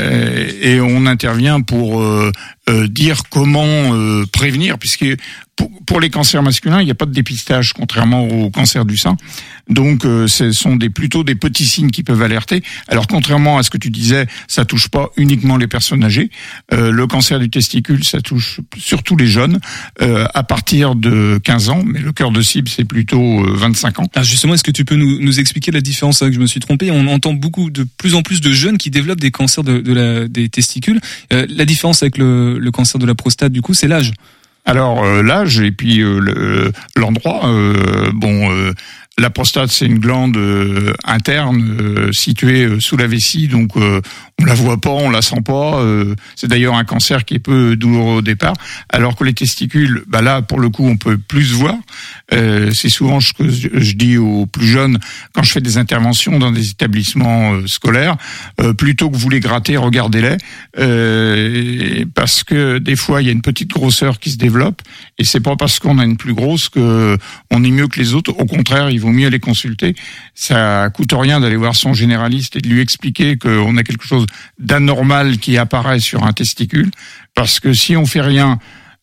[0.00, 2.02] euh, et on intervient pour
[2.68, 3.92] euh, dire comment
[4.32, 5.06] prévenir, puisque
[5.56, 8.96] pour, pour, les cancers masculins, il n'y a pas de dépistage, contrairement au cancer du
[8.96, 9.16] sein.
[9.68, 12.62] Donc, ce sont des, plutôt des petits signes qui peuvent alerter.
[12.88, 16.30] Alors, contrairement à ce que tu disais, ça touche pas uniquement les personnes âgées.
[16.72, 19.60] le cancer du testicule, ça touche surtout les jeunes,
[20.00, 24.06] à partir de 15 ans, mais le cœur de cible, c'est plutôt 25 ans.
[24.14, 26.60] Ah, justement, est-ce que tu peux nous, nous expliquer la différence que je me suis
[26.60, 26.90] trompé?
[26.90, 30.28] On entend beaucoup de plus en plus de jeunes qui développent des cancers de, la,
[30.28, 31.00] des testicules.
[31.32, 34.12] Euh, la différence avec le, le, cancer de la prostate, du coup, c'est l'âge.
[34.64, 37.50] Alors euh, l'âge et puis euh, l'endroit.
[38.14, 38.72] bon,
[39.18, 44.44] La prostate, c'est une glande euh, interne euh, située euh, sous la vessie, donc on
[44.46, 45.84] la voit pas, on la sent pas.
[46.34, 48.54] c'est d'ailleurs un cancer qui est peu douloureux au départ,
[48.88, 51.76] alors que les testicules, bah là, pour le coup, on peut plus voir.
[52.30, 54.98] c'est souvent ce que je dis aux plus jeunes
[55.34, 58.16] quand je fais des interventions dans des établissements scolaires,
[58.78, 60.38] plutôt que vous les gratter, regardez-les,
[62.14, 64.82] parce que des fois il y a une petite grosseur qui se développe,
[65.18, 67.16] et c'est pas parce qu'on a une plus grosse que
[67.50, 68.32] on est mieux que les autres.
[68.38, 69.94] Au contraire, vaut mieux les consulter.
[70.34, 74.26] Ça coûte rien d'aller voir son généraliste et de lui expliquer qu'on a quelque chose
[74.58, 76.90] d'anormal qui apparaît sur un testicule,
[77.34, 78.58] parce que si on fait rien,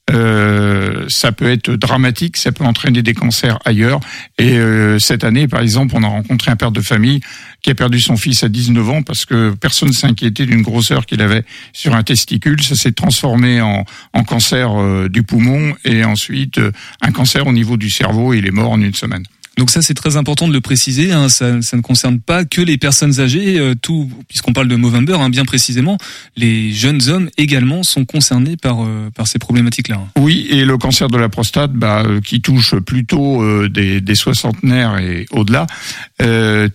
[0.09, 3.99] euh, ça peut être dramatique, ça peut entraîner des cancers ailleurs.
[4.38, 7.19] Et euh, cette année, par exemple, on a rencontré un père de famille
[7.62, 11.21] qui a perdu son fils à 19 ans parce que personne s'inquiétait d'une grosseur qu'il
[11.21, 12.62] avait sur un testicule.
[12.63, 16.59] Ça s'est transformé en, en cancer euh, du poumon et ensuite
[17.01, 18.33] un cancer au niveau du cerveau.
[18.33, 19.23] Il est mort en une semaine.
[19.60, 21.12] Donc ça, c'est très important de le préciser.
[21.12, 24.76] Hein, ça, ça, ne concerne pas que les personnes âgées, euh, tout, puisqu'on parle de
[24.78, 25.98] Movember, hein, bien précisément,
[26.38, 29.98] les jeunes hommes également sont concernés par euh, par ces problématiques-là.
[29.98, 30.08] Hein.
[30.17, 34.98] Oui, et le cancer de la prostate, bah, euh, qui touche plutôt des, des soixantenaires
[34.98, 35.67] et au-delà,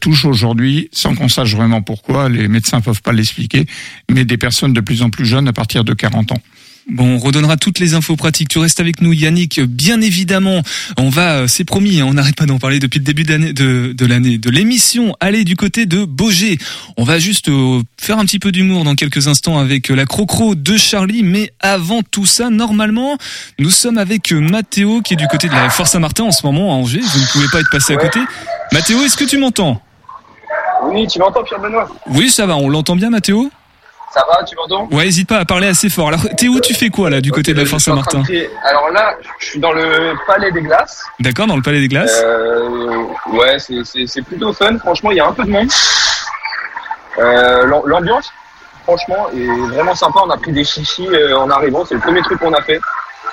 [0.01, 3.67] touche aujourd'hui, sans qu'on sache vraiment pourquoi, les médecins peuvent pas l'expliquer,
[4.11, 6.43] mais des personnes de plus en plus jeunes à partir de 40 ans.
[6.91, 8.49] Bon, on redonnera toutes les infos pratiques.
[8.49, 9.61] Tu restes avec nous, Yannick.
[9.61, 10.61] Bien évidemment,
[10.99, 14.07] on va, euh, c'est promis, hein, on n'arrête pas d'en parler depuis le début de,
[14.07, 15.17] l'année, de l'émission.
[15.19, 16.59] Aller du côté de Beaugé.
[16.99, 20.05] On va juste euh, faire un petit peu d'humour dans quelques instants avec euh, la
[20.05, 21.23] crocro de Charlie.
[21.23, 23.17] Mais avant tout ça, normalement,
[23.59, 26.73] nous sommes avec Mathéo qui est du côté de la Force Saint-Martin en ce moment
[26.73, 27.01] à Angers.
[27.01, 28.21] Vous ne pouvez pas être passé à côté.
[28.73, 29.81] Mathéo, est-ce que tu m'entends?
[30.85, 31.89] Oui, tu m'entends, Pierre Benoît?
[32.09, 32.57] Oui, ça va.
[32.57, 33.51] On l'entend bien, Mathéo
[34.15, 34.89] ça va, tu m'entends?
[34.93, 36.09] Ouais, hésite pas à parler assez fort.
[36.09, 38.23] Alors, t'es où Tu fais quoi là, du côté de la France Saint-Martin
[38.65, 41.05] Alors là, je suis dans le Palais des Glaces.
[41.19, 42.23] D'accord, dans le Palais des Glaces.
[42.25, 44.79] Euh, ouais, c'est plutôt fun.
[44.79, 45.69] Franchement, il y a un peu de monde.
[47.19, 48.33] Euh, L'ambiance,
[48.85, 50.21] franchement, est vraiment sympa.
[50.25, 51.85] On a pris des chichis euh, en arrivant.
[51.85, 52.81] C'est le premier truc qu'on a fait.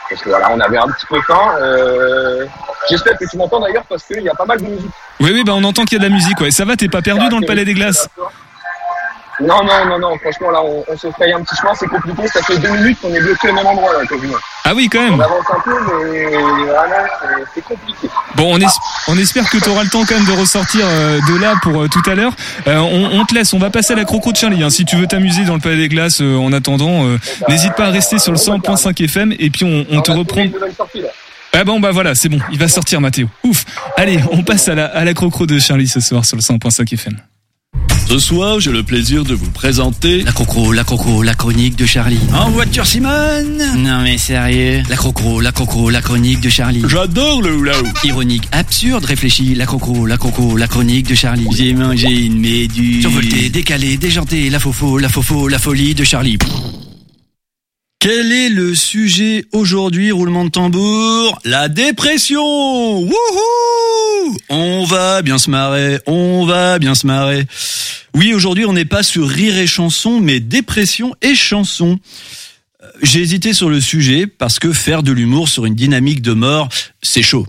[0.09, 1.55] Parce que voilà, on avait un petit peu faim.
[1.61, 2.45] Euh,
[2.89, 4.91] J'espère que tu m'entends d'ailleurs parce qu'il y a pas mal de musique.
[5.19, 6.39] Oui, oui, bah on entend qu'il y a de la musique.
[6.41, 8.09] Ouais, ça va, t'es pas perdu dans le Palais des Glaces
[9.39, 12.27] non, non, non, non, franchement, là, on, se fraye un petit chemin, c'est compliqué.
[12.27, 14.37] Ça fait deux minutes qu'on est bloqué au même endroit, là, quasiment.
[14.63, 15.15] Ah oui, quand même.
[15.15, 15.73] On avance un peu,
[16.11, 17.07] mais vraiment,
[17.55, 18.09] c'est compliqué.
[18.35, 21.39] Bon, on, on espère que tu auras le temps quand même de ressortir euh, de
[21.39, 22.33] là pour euh, tout à l'heure.
[22.67, 24.61] Euh, on, on, te laisse, on va passer à la croco de Charlie.
[24.63, 24.69] Hein.
[24.69, 27.05] Si tu veux t'amuser dans le Palais des Glaces en attendant,
[27.49, 30.45] n'hésite pas à rester sur le 100.5 FM et puis on, on te reprend.
[31.53, 33.27] Ah bon bah voilà, c'est bon, il va sortir Mathéo.
[33.43, 33.65] Ouf.
[33.97, 36.93] Allez, on passe à la, à la crocro de Charlie ce soir sur le 100.5
[36.93, 37.17] FM.
[38.11, 40.23] Ce soir, j'ai le plaisir de vous présenter...
[40.23, 42.19] La crocro, la crocro, la chronique de Charlie.
[42.33, 44.83] En voiture, Simone Non mais sérieux.
[44.89, 46.83] La crocro, la crocro, la chronique de Charlie.
[46.89, 47.71] J'adore le hula
[48.03, 49.55] Ironique, absurde, réfléchi.
[49.55, 51.47] La crocro, la crocro, la chronique de Charlie.
[51.55, 52.99] J'ai mangé une méduse.
[52.99, 56.37] Survolté, décalé, déjanté, la fofo, la fofo, la folie de Charlie.
[58.01, 61.39] Quel est le sujet aujourd'hui, roulement de tambour?
[61.45, 62.41] La dépression
[63.01, 67.45] Wouhou On va bien se marrer, on va bien se marrer.
[68.15, 71.99] Oui, aujourd'hui, on n'est pas sur rire et chanson, mais dépression et chanson.
[72.81, 76.33] Euh, j'ai hésité sur le sujet parce que faire de l'humour sur une dynamique de
[76.33, 76.69] mort,
[77.03, 77.45] c'est chaud.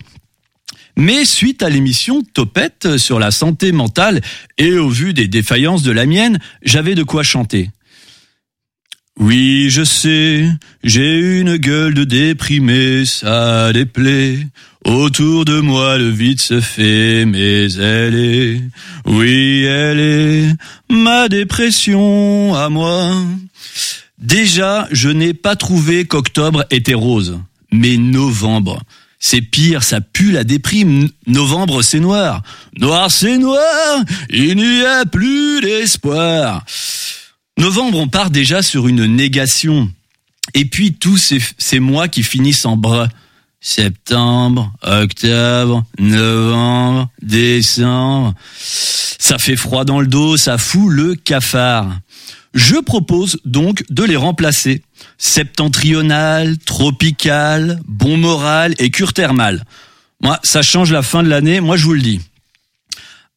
[0.95, 4.21] Mais suite à l'émission Topette sur la santé mentale
[4.59, 7.71] et au vu des défaillances de la mienne, j'avais de quoi chanter.
[9.19, 10.49] Oui, je sais,
[10.83, 14.39] j'ai une gueule de déprimé, ça déplaît.
[14.85, 18.61] Autour de moi, le vide se fait, mais elle est,
[19.05, 20.55] oui, elle est
[20.89, 23.15] ma dépression à moi.
[24.17, 27.39] Déjà, je n'ai pas trouvé qu'octobre était rose,
[27.71, 28.81] mais novembre.
[29.19, 31.07] C'est pire, ça pue la déprime.
[31.27, 32.41] Novembre, c'est noir.
[32.77, 34.03] Noir, c'est noir.
[34.29, 36.65] Il n'y a plus d'espoir.
[37.57, 39.91] Novembre, on part déjà sur une négation.
[40.53, 41.17] Et puis tous
[41.57, 43.09] ces, mois qui finissent en bras.
[43.61, 48.33] Septembre, octobre, novembre, décembre.
[48.59, 51.97] Ça fait froid dans le dos, ça fout le cafard.
[52.53, 54.83] Je propose donc de les remplacer.
[55.17, 59.63] Septentrional, tropical, bon moral et cure thermale.
[60.21, 62.19] Moi, ça change la fin de l'année, moi je vous le dis.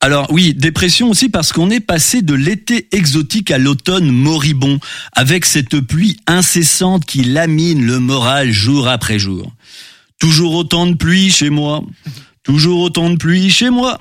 [0.01, 4.79] Alors oui, dépression aussi parce qu'on est passé de l'été exotique à l'automne moribond,
[5.13, 9.53] avec cette pluie incessante qui lamine le moral jour après jour.
[10.19, 11.83] Toujours autant de pluie chez moi,
[12.43, 13.99] toujours autant de pluie chez moi.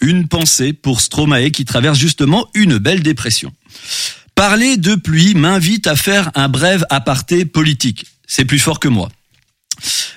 [0.00, 3.52] Une pensée pour Stromae qui traverse justement une belle dépression.
[4.36, 8.06] Parler de pluie m'invite à faire un bref aparté politique.
[8.28, 9.08] C'est plus fort que moi.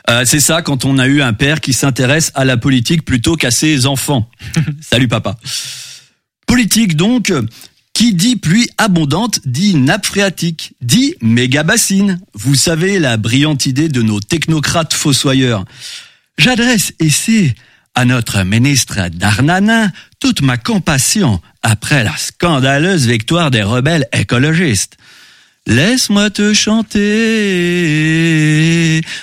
[0.10, 3.36] Euh, c'est ça quand on a eu un père qui s'intéresse à la politique plutôt
[3.36, 4.30] qu'à ses enfants.
[4.82, 5.38] Salut papa.
[6.48, 7.32] Politique donc,
[7.94, 12.20] qui dit pluie abondante dit nappe phréatique, dit méga bassine.
[12.34, 15.66] Vous savez la brillante idée de nos technocrates fossoyeurs.
[16.38, 17.54] J'adresse ici
[17.94, 24.98] à notre ministre Darnanin toute ma compassion après la scandaleuse victoire des rebelles écologistes.
[25.68, 27.00] Laisse-moi te chanter,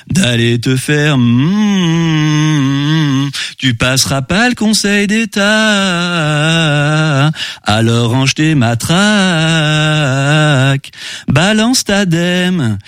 [0.09, 1.19] d'aller te faire.
[1.19, 5.43] mm, tu passeras pas le Conseil d'État.
[7.65, 8.93] Alors range tes matraques,
[11.27, 12.79] balance ta dème.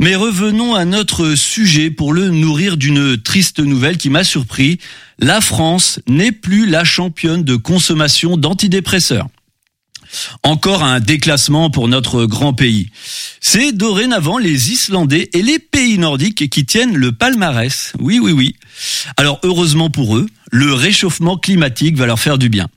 [0.00, 4.78] Mais revenons à notre sujet pour le nourrir d'une triste nouvelle qui m'a surpris.
[5.18, 9.26] La France n'est plus la championne de consommation d'antidépresseurs.
[10.42, 12.90] Encore un déclassement pour notre grand pays.
[13.40, 17.92] C'est dorénavant les Islandais et les pays nordiques qui tiennent le palmarès.
[17.98, 18.56] Oui, oui, oui.
[19.16, 22.68] Alors heureusement pour eux, le réchauffement climatique va leur faire du bien.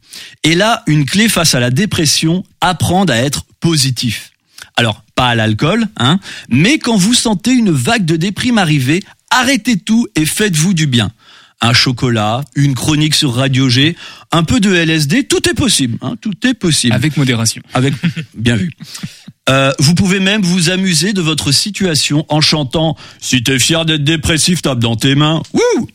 [0.44, 4.32] Et là, une clé face à la dépression, apprendre à être positif.
[4.76, 9.78] Alors, pas à l'alcool, hein, mais quand vous sentez une vague de déprime arriver, arrêtez
[9.78, 11.12] tout et faites-vous du bien.
[11.62, 13.96] Un chocolat, une chronique sur Radio G,
[14.32, 16.94] un peu de LSD, tout est possible, hein, tout est possible.
[16.94, 17.62] Avec modération.
[17.74, 17.94] Avec,
[18.38, 18.72] bien vu.
[19.50, 24.04] Euh, vous pouvez même vous amuser de votre situation en chantant Si t'es fier d'être
[24.04, 25.42] dépressif, tape dans tes mains.
[25.54, 25.90] Wouh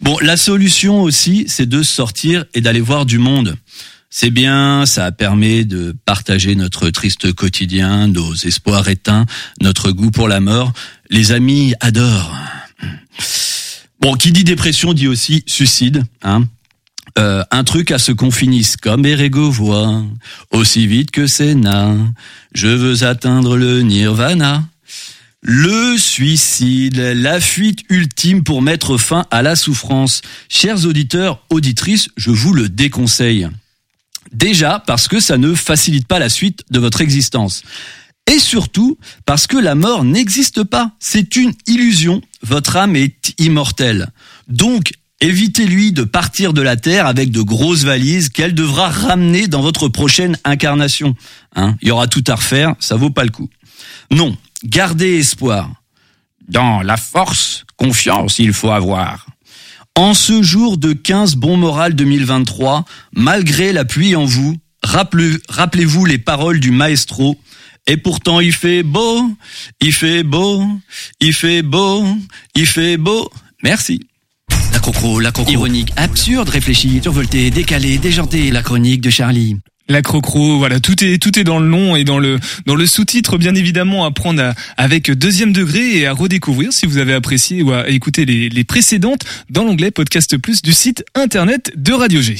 [0.00, 3.56] Bon, la solution aussi, c'est de sortir et d'aller voir du monde.
[4.08, 9.24] C'est bien, ça permet de partager notre triste quotidien, nos espoirs éteints,
[9.60, 10.72] notre goût pour la mort.
[11.10, 12.34] Les amis adorent.
[14.00, 16.44] Bon, qui dit dépression dit aussi suicide, hein.
[17.18, 20.04] Euh, un truc à ce qu'on finisse comme Erego voit,
[20.52, 21.96] aussi vite que Sénat.
[22.54, 24.64] Je veux atteindre le nirvana.
[25.42, 30.22] Le suicide, la fuite ultime pour mettre fin à la souffrance.
[30.48, 33.48] Chers auditeurs, auditrices, je vous le déconseille.
[34.32, 37.62] Déjà parce que ça ne facilite pas la suite de votre existence.
[38.26, 40.92] Et surtout parce que la mort n'existe pas.
[41.00, 42.20] C'est une illusion.
[42.42, 44.08] Votre âme est immortelle.
[44.48, 49.60] Donc, évitez-lui de partir de la Terre avec de grosses valises qu'elle devra ramener dans
[49.62, 51.14] votre prochaine incarnation.
[51.56, 53.48] Hein Il y aura tout à refaire, ça vaut pas le coup.
[54.10, 55.70] Non, gardez espoir.
[56.48, 59.26] Dans la force, confiance il faut avoir.
[59.96, 66.04] En ce jour de 15 bon moral 2023, malgré la pluie en vous, rappelez- rappelez-vous
[66.06, 67.38] les paroles du maestro.
[67.86, 69.30] Et pourtant il fait beau,
[69.80, 70.64] il fait beau,
[71.20, 72.04] il fait beau,
[72.54, 73.30] il fait beau.
[73.62, 74.00] Merci.
[74.72, 75.52] La crocro, la crocro.
[75.52, 78.50] Ironique, absurde, réfléchi, survolté, décalé, déjanté.
[78.50, 79.56] La chronique de Charlie.
[79.88, 82.86] La crocro, voilà, tout est tout est dans le nom et dans le dans le
[82.86, 87.12] sous-titre, bien évidemment, à prendre à- avec deuxième degré et à redécouvrir si vous avez
[87.12, 91.92] apprécié ou à écouter les, les précédentes dans l'onglet Podcast Plus du site internet de
[91.92, 92.36] Radio G.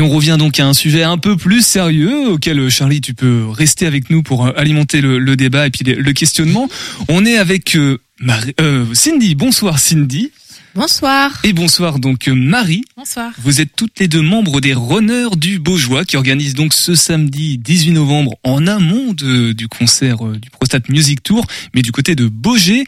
[0.00, 3.12] Et on revient donc à un sujet un peu plus sérieux auquel euh, Charlie tu
[3.12, 6.70] peux rester avec nous pour euh, alimenter le, le débat et puis le, questionnement.
[7.08, 9.34] On est avec euh, Marie- euh, Cindy.
[9.34, 10.30] Bonsoir Cindy.
[10.74, 11.38] Bonsoir.
[11.44, 12.82] Et bonsoir donc Marie.
[12.96, 13.30] Bonsoir.
[13.42, 17.58] Vous êtes toutes les deux membres des Runners du Beaujois qui organisent donc ce samedi
[17.58, 22.14] 18 novembre en amont de- du concert euh, du Prostate Music Tour, mais du côté
[22.14, 22.84] de Beaugé,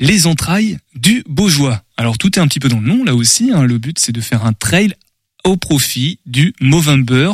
[0.00, 1.80] les entrailles du Beaujois.
[1.96, 3.52] Alors tout est un petit peu dans le nom là aussi.
[3.54, 3.62] hein.
[3.62, 4.94] Le but c'est de faire un trail
[5.46, 7.30] au profit du Movember,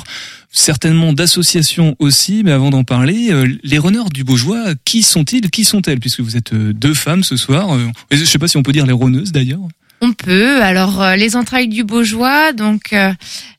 [0.50, 2.42] certainement d'associations aussi.
[2.44, 6.36] Mais avant d'en parler, euh, les runners du Beaujois, qui sont-ils Qui sont-elles Puisque vous
[6.36, 7.74] êtes euh, deux femmes ce soir.
[7.74, 9.66] Euh, Je sais pas si on peut dire les runneuses d'ailleurs.
[10.02, 10.60] On peut.
[10.62, 12.92] Alors, les entrailles du Beaujois, donc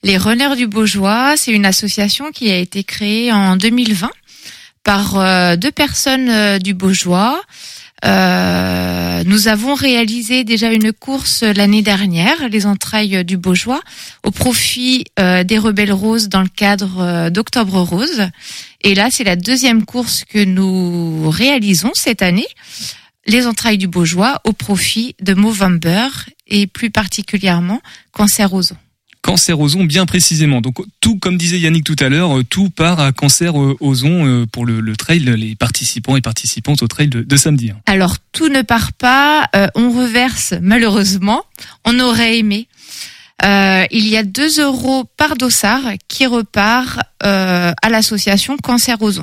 [0.03, 4.09] les Runners du Beaujois, c'est une association qui a été créée en 2020
[4.83, 7.41] par deux personnes du Beaujois.
[8.05, 13.81] Euh, nous avons réalisé déjà une course l'année dernière, les entrailles du Beaujois,
[14.23, 18.27] au profit euh, des Rebelles Roses dans le cadre euh, d'Octobre Rose.
[18.81, 22.47] Et là, c'est la deuxième course que nous réalisons cette année
[23.25, 26.09] les entrailles du Beaujois au profit de Movember
[26.47, 28.75] et plus particulièrement Cancer aux.
[29.23, 30.59] Cancer os, bien précisément.
[30.59, 34.03] Donc tout, comme disait Yannick tout à l'heure, euh, tout part à Cancer euh, aux
[34.03, 37.71] os euh, pour le, trail, les participants et participantes au trail de, samedi.
[37.71, 37.77] hein.
[37.85, 41.41] Alors tout ne part pas, euh, on reverse malheureusement,
[41.85, 42.67] on aurait aimé.
[43.43, 49.21] Euh, il y a 2 euros par dossard qui repart euh, à l'association Cancer os.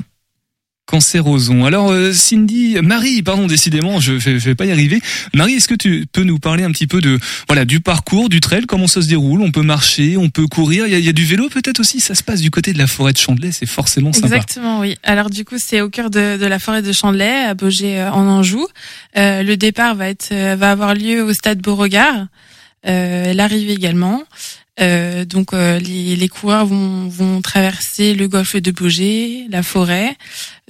[0.91, 1.63] Cancérosons.
[1.65, 5.01] Alors euh, Cindy, Marie, pardon, décidément, je vais, je vais pas y arriver.
[5.33, 8.41] Marie, est-ce que tu peux nous parler un petit peu de voilà du parcours, du
[8.41, 9.41] trail, comment ça se déroule?
[9.41, 10.85] On peut marcher, on peut courir.
[10.87, 12.01] Il y a, y a du vélo peut-être aussi?
[12.01, 14.27] Ça se passe du côté de la forêt de Chandelay, c'est forcément sympa.
[14.27, 14.97] Exactement, oui.
[15.03, 18.11] Alors du coup, c'est au cœur de, de la forêt de Chandelay, à Beaugé euh,
[18.11, 18.67] en Anjou.
[19.17, 22.27] Euh, le départ va être euh, va avoir lieu au stade Beauregard.
[22.85, 24.23] Euh, L'arrivée également.
[24.81, 30.15] Euh, donc euh, les, les coureurs vont, vont traverser le golfe de Beaugé, la forêt.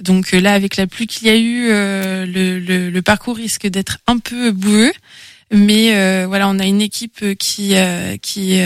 [0.00, 3.36] Donc euh, là, avec la pluie qu'il y a eu, euh, le, le, le parcours
[3.36, 4.92] risque d'être un peu boueux.
[5.50, 7.74] Mais euh, voilà, on a une équipe qui
[8.22, 8.60] qui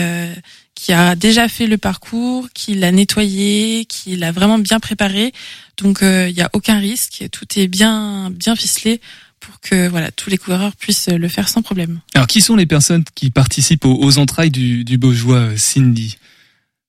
[0.75, 5.33] qui a déjà fait le parcours, qui l'a nettoyé, qui l'a vraiment bien préparé.
[5.77, 9.01] Donc il n'y a aucun risque, tout est bien bien ficelé
[9.39, 11.99] pour que voilà tous les coureurs puissent le faire sans problème.
[12.13, 16.17] Alors qui sont les personnes qui participent aux, aux entrailles du, du Beaujois, euh, Cindy?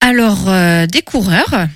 [0.01, 1.67] Alors, euh, des coureurs,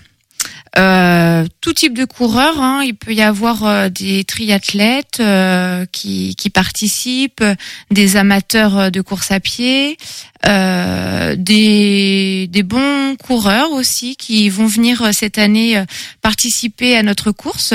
[0.78, 2.60] euh, tout type de coureurs.
[2.60, 2.82] hein.
[2.84, 7.44] Il peut y avoir euh, des triathlètes euh, qui, qui participent,
[7.90, 9.98] des amateurs euh, de course à pied,
[10.46, 15.82] euh, des, des bons coureurs aussi qui vont venir cette année
[16.20, 17.74] participer à notre course.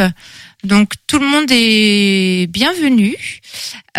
[0.64, 3.16] Donc tout le monde est bienvenu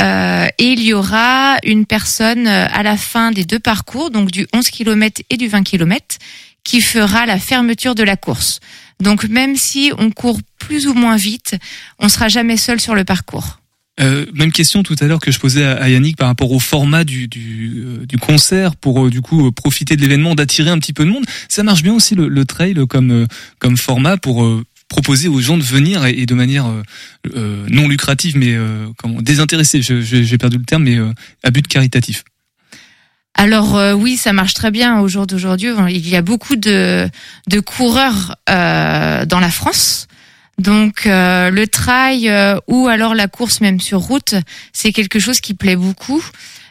[0.01, 4.31] Euh, et il y aura une personne euh, à la fin des deux parcours, donc
[4.31, 6.19] du 11 km et du 20 km,
[6.63, 8.61] qui fera la fermeture de la course.
[9.01, 11.57] Donc même si on court plus ou moins vite,
[11.99, 13.59] on sera jamais seul sur le parcours.
[14.01, 17.03] Euh, même question tout à l'heure que je posais à, Yannick par rapport au format
[17.03, 20.93] du, du, euh, du concert pour euh, du coup profiter de l'événement, d'attirer un petit
[20.93, 21.25] peu de monde.
[21.49, 23.27] Ça marche bien aussi le, le trail comme
[23.59, 24.47] comme format pour
[24.89, 26.83] proposer aux gens de venir et, et de manière euh,
[27.37, 29.83] euh, non lucrative mais euh, comment désintéressée.
[29.83, 32.25] J'ai perdu le terme mais euh, à but caritatif.
[33.35, 35.71] Alors euh, oui, ça marche très bien au jour d'aujourd'hui.
[35.91, 37.09] Il y a beaucoup de,
[37.49, 40.09] de coureurs euh, dans la France.
[40.59, 44.35] Donc euh, le trail euh, ou alors la course même sur route,
[44.73, 46.25] c'est quelque chose qui plaît beaucoup.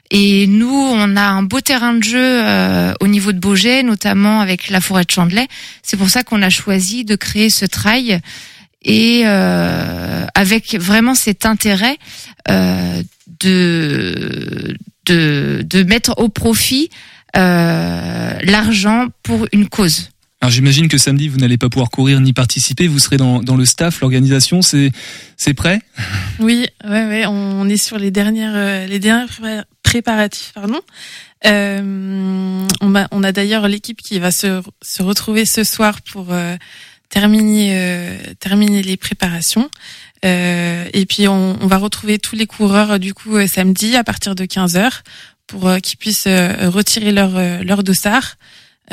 [0.10, 4.40] Et nous, on a un beau terrain de jeu euh, au niveau de Beaugé, notamment
[4.40, 5.48] avec la forêt de Chandelay.
[5.84, 8.20] C'est pour ça qu'on a choisi de créer ce trail
[8.84, 11.98] et euh, avec vraiment cet intérêt
[12.50, 13.02] euh,
[13.42, 16.90] de, de mettre au profit
[17.34, 20.10] l'argent pour une cause.
[20.42, 22.88] Alors j'imagine que samedi vous n'allez pas pouvoir courir ni participer.
[22.88, 24.62] Vous serez dans, dans le staff, l'organisation.
[24.62, 24.92] C'est
[25.36, 25.82] c'est prêt
[26.40, 30.80] Oui, ouais, ouais, on est sur les dernières, euh, les derniers pré- préparatifs, pardon.
[31.46, 36.28] Euh, on a, on a d'ailleurs l'équipe qui va se, se retrouver ce soir pour
[36.32, 36.56] euh,
[37.10, 39.70] terminer, euh, terminer les préparations.
[40.26, 44.36] Euh, et puis on, on va retrouver tous les coureurs du coup samedi à partir
[44.36, 44.90] de 15 h
[45.48, 47.32] pour qu'ils puissent retirer leur
[47.64, 48.36] leur dossard.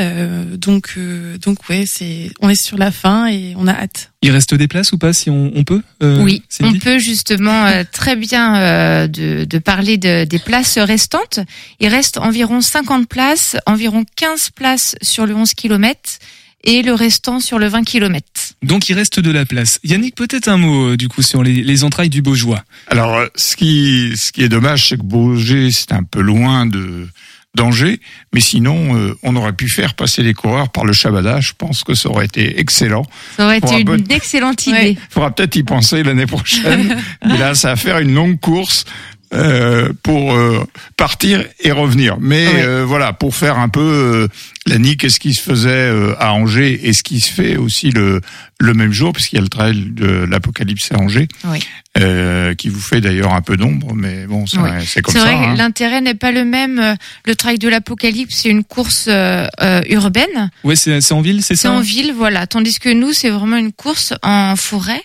[0.01, 4.11] Euh, donc euh, donc ouais, c'est on est sur la fin et on a hâte.
[4.23, 6.99] Il reste des places ou pas si on, on peut euh, oui, Cindy on peut
[6.99, 11.39] justement euh, très bien euh, de, de parler de, des places restantes.
[11.79, 16.19] Il reste environ 50 places, environ 15 places sur le 11 km
[16.65, 18.25] et le restant sur le 20 km.
[18.63, 19.79] Donc il reste de la place.
[19.85, 22.65] Yannick, peut-être un mot euh, du coup sur les, les entrailles du Beaujois.
[22.89, 27.07] Alors, ce qui, ce qui est dommage, c'est que Beaugé, c'est un peu loin de
[27.55, 28.01] d'Angers,
[28.33, 31.41] mais sinon, euh, on aurait pu faire passer les coureurs par le Chabada.
[31.41, 33.05] Je pense que ça aurait été excellent.
[33.37, 34.97] Ça aurait été un une excellente idée.
[34.99, 37.01] Il faudra peut-être y penser l'année prochaine.
[37.27, 38.85] mais là, ça va faire une longue course
[39.33, 40.65] euh, pour euh,
[40.97, 42.17] partir et revenir.
[42.21, 42.63] Mais Ouais.
[42.63, 44.29] euh, voilà, pour faire un peu
[44.67, 47.91] la nique, ce qui se faisait euh, à Angers et ce qui se fait aussi
[47.91, 48.21] le
[48.61, 51.59] le même jour, puisqu'il y a le trail de l'Apocalypse à Angers, Oui.
[51.99, 54.71] euh, qui vous fait d'ailleurs un peu d'ombre, mais bon, ça, Oui.
[54.87, 55.27] c'est comme C'est ça.
[55.27, 55.53] vrai hein.
[55.53, 56.79] que l'intérêt n'est pas le même.
[56.79, 56.95] Euh,
[57.27, 60.51] Le trail de l'apocalypse, c'est une course euh, euh, urbaine.
[60.63, 62.47] Ouais, c'est c'est en ville, c'est C'est ça en ville, voilà.
[62.47, 65.03] Tandis que nous, c'est vraiment une course en forêt,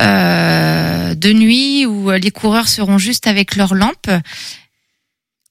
[0.00, 4.10] euh, de nuit, où les coureurs seront juste avec leurs lampes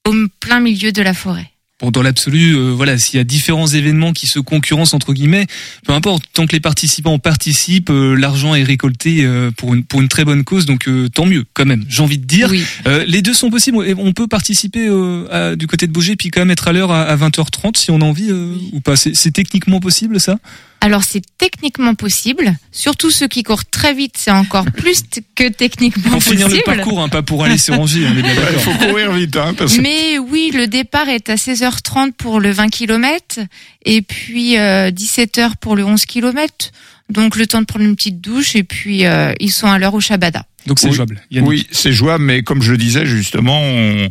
[0.06, 1.50] au plein milieu de la forêt.
[1.80, 5.46] Bon, dans l'absolu, euh, voilà, s'il y a différents événements qui se concurrencent entre guillemets,
[5.86, 10.00] peu importe, tant que les participants participent, euh, l'argent est récolté euh, pour une pour
[10.00, 11.84] une très bonne cause, donc euh, tant mieux quand même.
[11.88, 12.50] J'ai envie de dire.
[12.50, 12.64] Oui.
[12.88, 13.86] Euh, les deux sont possibles.
[13.86, 16.72] Et On peut participer euh, à- du côté de Beaugé, puis quand même être à
[16.72, 18.96] l'heure à, à 20h30 si on a envie euh, ou pas.
[18.96, 20.36] C'est techniquement possible ça?
[20.80, 25.02] Alors c'est techniquement possible, surtout ceux qui courent très vite, c'est encore plus
[25.34, 26.62] que techniquement Pour finir possible.
[26.70, 27.56] le parcours, hein, pas pour aller.
[27.70, 31.28] On est bien Ouais, Il faut courir vite, hein, parce Mais oui, le départ est
[31.30, 33.40] à 16h30 pour le 20 km
[33.84, 36.70] et puis euh, 17h pour le 11 km.
[37.10, 39.94] Donc le temps de prendre une petite douche et puis euh, ils sont à l'heure
[39.94, 40.44] au Shabada.
[40.66, 40.94] Donc c'est Oui.
[40.94, 41.20] jouable.
[41.30, 41.48] Yannick.
[41.48, 44.08] Oui, c'est jouable, mais comme je le disais justement, on-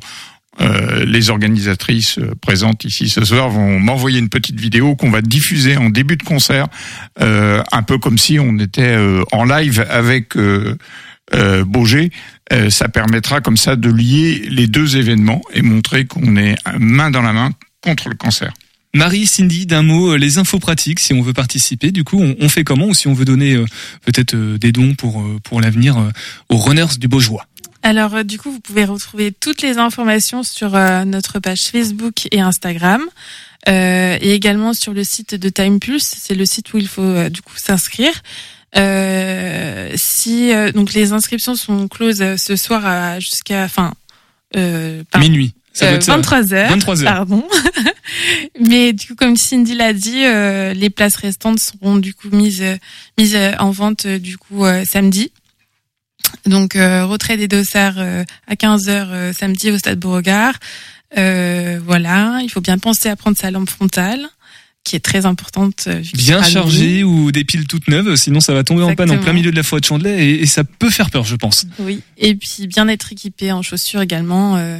[0.59, 5.21] euh, les organisatrices euh, présentes ici ce soir vont m'envoyer une petite vidéo qu'on va
[5.21, 6.67] diffuser en début de concert,
[7.21, 10.75] euh, un peu comme si on était euh, en live avec euh.
[11.33, 17.11] Euh, ça permettra comme ça de lier les deux événements et montrer qu'on est main
[17.11, 17.51] dans la main
[17.83, 18.53] contre le cancer.
[18.93, 22.47] Marie, Cindy, d'un mot, les infos pratiques, si on veut participer, du coup, on, on
[22.47, 23.57] fait comment ou si on veut donner
[24.05, 25.97] peut-être des dons pour, pour l'avenir
[26.47, 27.45] aux runners du Beaujois?
[27.87, 32.27] Alors, euh, du coup, vous pouvez retrouver toutes les informations sur euh, notre page Facebook
[32.31, 33.01] et Instagram.
[33.69, 37.01] Euh, et également sur le site de Time Pulse, c'est le site où il faut
[37.01, 38.11] euh, du coup s'inscrire.
[38.75, 43.67] Euh, si euh, donc les inscriptions sont closes ce soir à- jusqu'à
[44.57, 45.25] euh, pardon.
[45.27, 45.53] Minuit.
[45.71, 46.15] Ça Euh, être ça.
[46.17, 46.69] 23 heures.
[46.69, 47.13] 23 heures.
[47.13, 47.47] Pardon.
[48.59, 52.63] Mais du coup, comme Cindy l'a dit, euh, les places restantes seront du coup mises
[53.17, 55.31] mises en vente du coup euh, samedi.
[56.45, 60.53] Donc euh, retrait des dossards euh, à 15 heures euh, samedi au stade Beauregard.
[61.17, 64.27] Euh, voilà, il faut bien penser à prendre sa lampe frontale,
[64.83, 65.85] qui est très importante.
[65.87, 69.11] euh, Bien sera chargé ou des piles toutes neuves, sinon ça va tomber en panne
[69.11, 71.35] en plein milieu de la forêt de Chandelay et, et ça peut faire peur, je
[71.35, 71.65] pense.
[71.79, 72.01] Oui.
[72.17, 74.55] Et puis bien être équipé en chaussures également.
[74.57, 74.77] euh,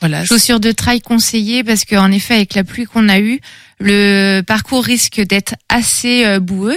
[0.00, 0.24] voilà.
[0.24, 3.40] Chaussures de trail conseillées parce qu'en effet, avec la pluie qu'on a eue,
[3.80, 6.76] le parcours risque d'être assez euh, boueux.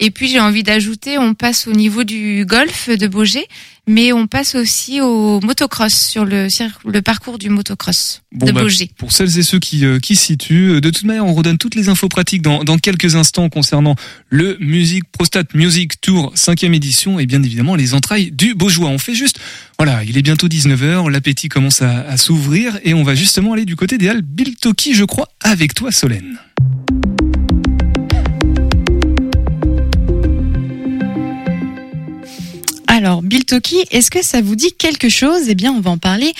[0.00, 3.46] Et puis, j'ai envie d'ajouter, on passe au niveau du golf de Beaugé,
[3.88, 8.90] mais on passe aussi au motocross sur le, parcours du motocross de bah, Beaugé.
[8.98, 11.74] pour celles et ceux qui, euh, qui situent, euh, de toute manière, on redonne toutes
[11.74, 13.96] les infos pratiques dans, dans quelques instants concernant
[14.28, 18.90] le Music Prostate Music Tour 5e édition et bien évidemment les entrailles du Beaujois.
[18.90, 19.40] On fait juste,
[19.78, 23.64] voilà, il est bientôt 19h, l'appétit commence à, à s'ouvrir et on va justement aller
[23.64, 26.37] du côté des Halles Biltoki, je crois, avec toi Solène.
[32.98, 35.48] Alors, Bill Toki, est-ce que ça vous dit quelque chose?
[35.48, 36.34] Eh bien, on va en parler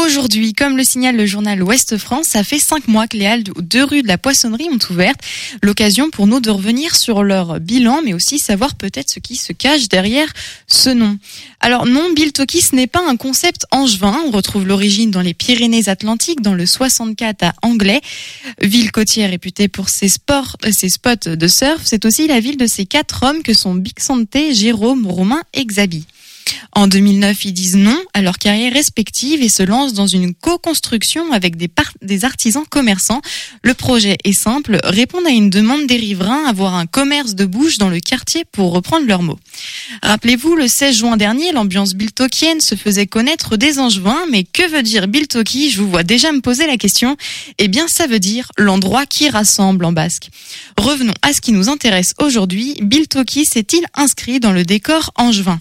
[0.00, 0.52] aujourd'hui.
[0.52, 3.62] Comme le signale le journal Ouest France, ça fait cinq mois que les halles aux
[3.62, 5.14] deux rues de la Poissonnerie ont ouvert.
[5.62, 9.52] L'occasion pour nous de revenir sur leur bilan, mais aussi savoir peut-être ce qui se
[9.52, 10.32] cache derrière
[10.66, 11.18] ce nom.
[11.60, 14.16] Alors non, Bill Toki, ce n'est pas un concept angevin.
[14.26, 18.00] On retrouve l'origine dans les Pyrénées-Atlantiques, dans le 64 à Anglais.
[18.60, 22.56] Ville côtière réputée pour ses sports, euh, ses spots de surf, c'est aussi la ville
[22.56, 26.06] de ces quatre hommes que sont Bixante, Jérôme, Romain et Xabi.
[26.74, 31.32] En 2009, ils disent non à leur carrière respective et se lancent dans une co-construction
[31.32, 33.20] avec des, artisans commerçants.
[33.62, 37.76] Le projet est simple, répondre à une demande des riverains, avoir un commerce de bouche
[37.76, 39.38] dans le quartier pour reprendre leurs mots.
[40.02, 44.82] Rappelez-vous, le 16 juin dernier, l'ambiance biltokienne se faisait connaître des Angevins, mais que veut
[44.82, 45.70] dire biltoki?
[45.70, 47.16] Je vous vois déjà me poser la question.
[47.58, 50.30] Eh bien, ça veut dire l'endroit qui rassemble en basque.
[50.78, 52.76] Revenons à ce qui nous intéresse aujourd'hui.
[52.80, 55.60] Biltoki s'est-il inscrit dans le décor angevin?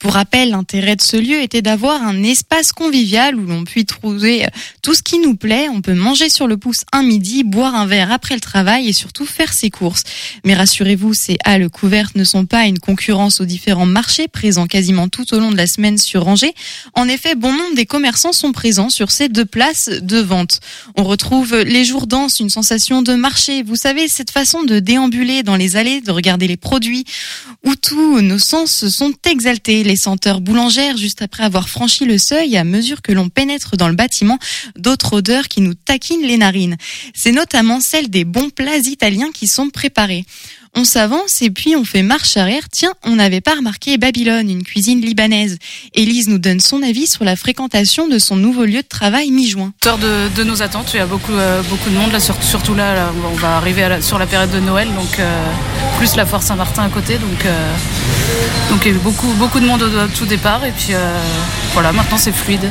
[0.00, 4.46] Pour rappel, l'intérêt de ce lieu était d'avoir un espace convivial où l'on puisse trouver
[4.46, 4.48] euh,
[4.80, 5.68] tout ce qui nous plaît.
[5.68, 8.94] On peut manger sur le pouce un midi, boire un verre après le travail et
[8.94, 10.04] surtout faire ses courses.
[10.42, 15.08] Mais rassurez-vous, ces halles couvertes ne sont pas une concurrence aux différents marchés présents quasiment
[15.08, 16.54] tout au long de la semaine sur Angers.
[16.94, 20.60] En effet, bon nombre des commerçants sont présents sur ces deux places de vente.
[20.96, 23.62] On retrouve les jours danse, une sensation de marché.
[23.62, 27.04] Vous savez, cette façon de déambuler dans les allées, de regarder les produits,
[27.66, 29.89] où tous nos sens se sont exaltés.
[29.90, 33.88] Les senteurs boulangères, juste après avoir franchi le seuil, à mesure que l'on pénètre dans
[33.88, 34.38] le bâtiment,
[34.76, 36.76] d'autres odeurs qui nous taquinent les narines.
[37.12, 40.24] C'est notamment celle des bons plats italiens qui sont préparés.
[40.76, 42.68] On s'avance et puis on fait marche arrière.
[42.70, 45.58] Tiens, on n'avait pas remarqué Babylone, une cuisine libanaise.
[45.94, 49.72] Élise nous donne son avis sur la fréquentation de son nouveau lieu de travail mi-juin.
[49.82, 50.90] hauteur de, nos attentes.
[50.94, 53.56] Il y a beaucoup, euh, beaucoup de monde, là, sur- surtout là, là, on va
[53.56, 55.44] arriver sur la période de Noël, donc euh,
[55.98, 57.14] plus la foire Saint-Martin à côté.
[57.14, 57.74] Donc, euh,
[58.70, 60.94] donc il y a eu beaucoup, beaucoup de monde au, au tout départ, et puis
[61.74, 62.70] voilà, maintenant c'est fluide.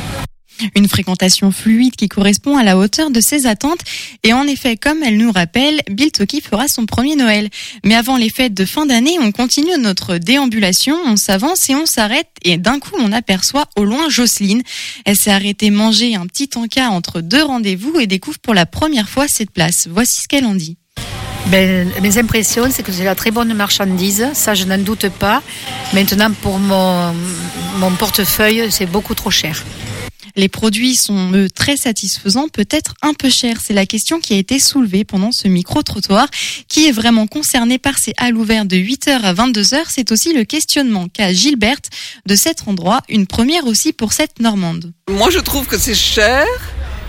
[0.76, 3.80] Une fréquentation fluide qui correspond à la hauteur de ses attentes.
[4.24, 7.50] Et en effet, comme elle nous rappelle, Bill Toki fera son premier Noël.
[7.86, 11.86] Mais avant les fêtes de fin d'année, on continue notre déambulation, on s'avance et on
[11.86, 12.30] s'arrête.
[12.44, 14.62] Et d'un coup, on aperçoit au loin Jocelyne.
[15.06, 19.10] Elle s'est arrêtée manger un petit encas entre deux rendez-vous et découvre pour la première
[19.10, 19.88] fois cette place.
[19.90, 20.78] Voici ce qu'elle en dit.
[21.48, 25.42] Ben, mes impressions, c'est que c'est la très bonne marchandise, ça je n'en doute pas.
[25.94, 27.14] Maintenant, pour mon,
[27.78, 29.64] mon portefeuille, c'est beaucoup trop cher.
[30.36, 33.62] Les produits sont eux, très satisfaisants, peut-être un peu chers.
[33.62, 36.28] C'est la question qui a été soulevée pendant ce micro-trottoir.
[36.68, 40.44] Qui est vraiment concerné par ces halles ouvertes de 8h à 22h C'est aussi le
[40.44, 41.90] questionnement qu'a Gilberte
[42.26, 44.94] de cet endroit, une première aussi pour cette Normande.
[45.10, 46.46] Moi, je trouve que c'est cher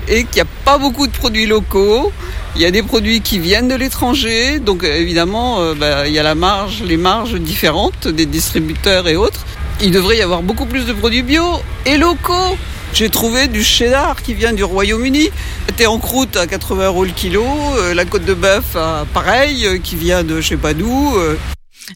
[0.08, 2.12] et qu'il n'y a pas beaucoup de produits locaux.
[2.56, 6.12] Il y a des produits qui viennent de l'étranger, donc euh, évidemment, euh, bah, il
[6.12, 9.46] y a la marge, les marges différentes des distributeurs et autres.
[9.80, 11.44] Il devrait y avoir beaucoup plus de produits bio
[11.86, 12.56] et locaux.
[12.92, 15.30] J'ai trouvé du cheddar qui vient du Royaume-Uni.
[15.68, 17.44] C'était en croûte à 80 euros le kilo.
[17.78, 18.76] euh, la côte de bœuf,
[19.14, 21.16] pareil, euh, qui vient de je sais pas d'où.
[21.16, 21.36] euh.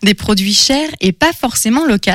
[0.02, 2.10] Des produits chers et pas forcément locaux.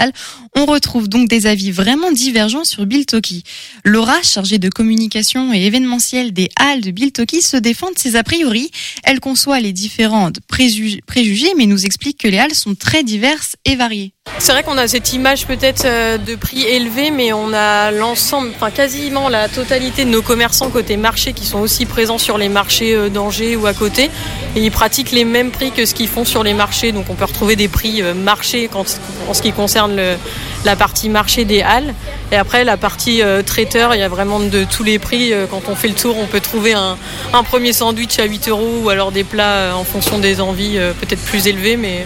[0.55, 3.43] On retrouve donc des avis vraiment divergents sur Biltoki.
[3.85, 8.23] Laura, chargée de communication et événementiel des Halles de Biltoki, se défend de ses a
[8.23, 8.71] priori.
[9.03, 13.55] Elle conçoit les différentes préju- préjugés, mais nous explique que les Halles sont très diverses
[13.65, 14.13] et variées.
[14.37, 18.51] C'est vrai qu'on a cette image peut-être euh, de prix élevé, mais on a l'ensemble,
[18.55, 22.49] enfin quasiment la totalité de nos commerçants côté marché qui sont aussi présents sur les
[22.49, 24.09] marchés euh, d'Angers ou à côté.
[24.55, 26.91] Et ils pratiquent les mêmes prix que ce qu'ils font sur les marchés.
[26.91, 28.85] Donc on peut retrouver des prix euh, marché quand,
[29.27, 30.15] en ce qui concerne le-
[30.65, 31.93] la partie marché des halles.
[32.31, 35.33] Et après la partie euh, traiteur, il y a vraiment de tous les prix.
[35.33, 36.97] Euh, Quand on fait le tour, on peut trouver un,
[37.33, 40.77] un premier sandwich à 8 euros ou alors des plats euh, en fonction des envies
[40.99, 42.05] peut-être plus élevés, mais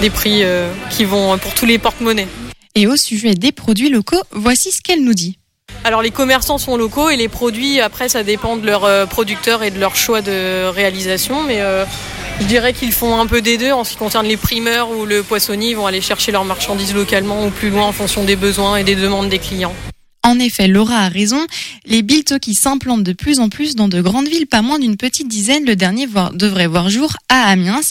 [0.00, 0.42] des prix
[0.90, 2.28] qui vont pour tous les porte-monnaies.
[2.74, 5.38] Et au sujet des produits locaux, voici ce qu'elle nous dit.
[5.84, 9.62] Alors les commerçants sont locaux et les produits, après, ça dépend de leurs euh, producteurs
[9.62, 11.42] et de leur choix de réalisation.
[11.42, 11.84] Mais euh,
[12.40, 13.72] je dirais qu'ils font un peu des deux.
[13.72, 16.94] En ce qui concerne les primeurs ou le poissonnier, ils vont aller chercher leurs marchandises
[16.94, 19.74] localement ou plus loin en fonction des besoins et des demandes des clients.
[20.24, 21.46] En effet, Laura a raison.
[21.84, 25.28] Les Biltoki s'implantent de plus en plus dans de grandes villes, pas moins d'une petite
[25.28, 25.66] dizaine.
[25.66, 27.82] Le dernier devrait voir jour à Amiens.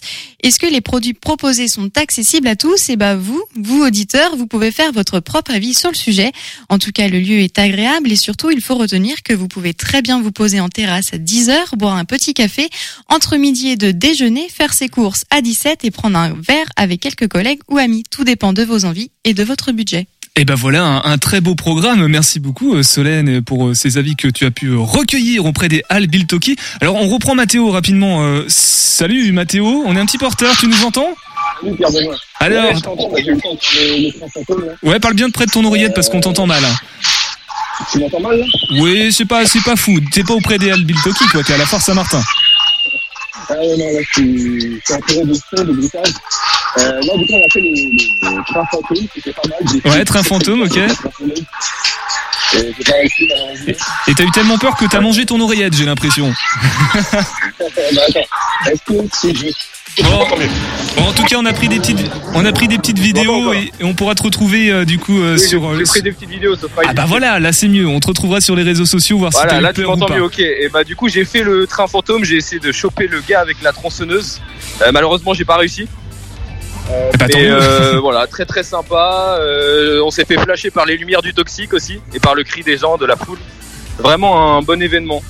[0.42, 2.90] Est-ce que les produits proposés sont accessibles à tous?
[2.90, 6.32] Eh ben vous, vous auditeurs, vous pouvez faire votre propre avis sur le sujet.
[6.70, 9.76] En tout cas, le lieu est agréable et surtout, il faut retenir que vous pouvez
[9.76, 12.68] très bien vous poser en terrasse à 10 heures, boire un petit café,
[13.10, 17.00] entre midi et deux déjeuner, faire ses courses à 17 et prendre un verre avec
[17.00, 18.04] quelques collègues ou amis.
[18.10, 20.08] Tout dépend de vos envies et de votre budget.
[20.36, 22.08] Et ben voilà un, un très beau programme.
[22.08, 25.68] Merci beaucoup euh, Solène pour euh, ces avis que tu as pu euh, recueillir auprès
[25.68, 26.56] des Halles Biltoki.
[26.82, 28.24] Alors on reprend Mathéo rapidement.
[28.24, 31.10] Euh, salut Mathéo, on est un petit peu en retard, tu nous entends?
[31.78, 32.16] Pierre Benoît.
[32.40, 34.66] Alors Ouais, je t'entends, bah, j'ai eu le temps de faire le, le train fantôme,
[34.66, 34.74] là.
[34.82, 36.64] Ouais, parle bien de près de ton oreillette parce qu'on t'entend mal.
[36.66, 36.76] hein.
[37.92, 38.46] Tu m'entends mal là?
[38.82, 40.00] Oui, c'est pas c'est pas fou.
[40.12, 42.24] T'es pas auprès des Halles Biltoki, toi, t'es à la Force Saint-Martin.
[43.50, 45.90] Ah ouais, non, là, je suis, je suis entouré de de.
[46.80, 49.60] Euh, là, du coup, on a fait le, le train fantôme, c'était pas mal.
[49.72, 50.78] J'ai Ouais, fait- train fantôme, ok.
[54.08, 56.32] Et t'as eu tellement peur que t'as mangé ton oreillette, j'ai l'impression.
[56.94, 57.66] attends,
[58.72, 59.58] est-ce que c'est juste
[60.02, 60.26] Bon,
[60.98, 62.00] bon, en tout cas, on a pris des petites,
[62.34, 65.20] on a pris des petites vidéos et, et on pourra te retrouver euh, du coup
[65.22, 65.62] euh, Oui, sur.
[65.62, 67.88] j'ai- euh, j'ai pris des petites vidéos, sauf pas Ah bah voilà, là c'est mieux.
[67.88, 70.00] On te retrouvera sur les réseaux sociaux voir si t'as là eu tu peur ou
[70.00, 70.16] pas.
[70.16, 70.40] mieux, ok.
[70.40, 73.42] Et bah du coup j'ai fait le train fantôme, j'ai essayé de choper le gars
[73.42, 74.42] avec la tronçonneuse.
[74.82, 75.88] Euh, malheureusement j'ai pas réussi.
[76.92, 79.38] Euh, bah, mais euh, voilà, très très sympa.
[79.40, 82.64] Euh, on s'est fait flasher par les lumières du toxique aussi et par le cri
[82.64, 83.40] des gens, de la foule.
[84.00, 85.22] Vraiment un bon événement.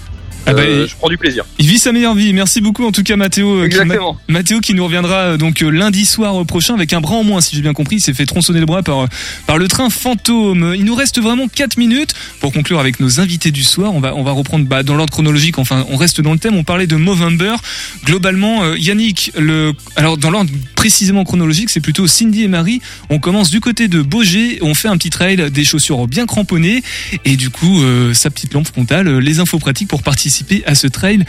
[0.45, 1.45] Ah bah, Euh, je prends du plaisir.
[1.57, 2.33] Il vit sa meilleure vie.
[2.33, 3.47] Merci beaucoup en tout cas Mathéo.
[3.59, 4.17] euh, qui- Exactement.
[4.27, 7.55] Ma- Mathéo qui nous reviendra donc lundi soir prochain avec un bras en moins si
[7.55, 7.95] j'ai bien compris.
[7.95, 9.07] Il s'est fait tronçonner le bras par
[9.47, 10.73] par le train fantôme.
[10.75, 13.93] Il nous reste vraiment 4 minutes pour conclure avec nos invités du soir.
[13.93, 15.59] On va on va reprendre bah, dans l'ordre chronologique.
[15.59, 16.57] Enfin on reste dans le thème.
[16.57, 17.55] On parlait de Movember.
[18.03, 20.51] Globalement Yannick le alors dans l'ordre
[20.83, 22.81] précisément chronologique c'est plutôt Cindy et Marie.
[23.09, 24.59] On commence du côté de Beaugé.
[24.61, 26.83] On fait un petit trail des chaussures bien cramponnées
[27.23, 29.07] et du coup euh, sa petite lampe frontale.
[29.07, 31.23] euh, les infos pratiques pour participer à ce trail.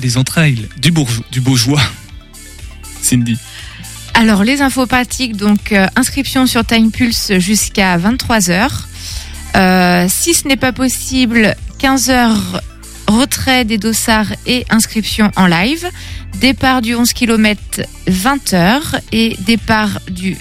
[0.00, 1.82] Les entrailles du, bourgeois.
[3.02, 3.36] Cindy.
[4.14, 8.70] Alors, les infos pratiques, donc euh, inscription sur Time Pulse jusqu'à 23h.
[9.54, 12.38] Euh, si ce n'est pas possible, 15h,
[13.08, 15.86] retrait des dossards et inscription en live.
[16.40, 19.00] Départ du 11 km, 20h.
[19.12, 20.36] Et départ du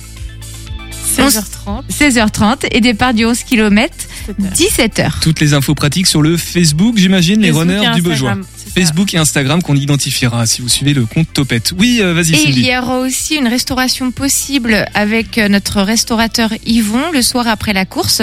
[1.17, 1.83] 16h30.
[1.89, 3.93] 16h30 et départ du 11 km,
[4.39, 5.19] 17h.
[5.21, 8.37] Toutes les infos pratiques sur le Facebook, j'imagine, les runners du Beaujois.
[8.73, 11.73] Facebook et Instagram qu'on identifiera si vous suivez le compte Topette.
[11.79, 16.51] Oui, euh, vas-y Et il y aura aussi une restauration possible avec euh, notre restaurateur
[16.65, 18.21] Yvon le soir après la course,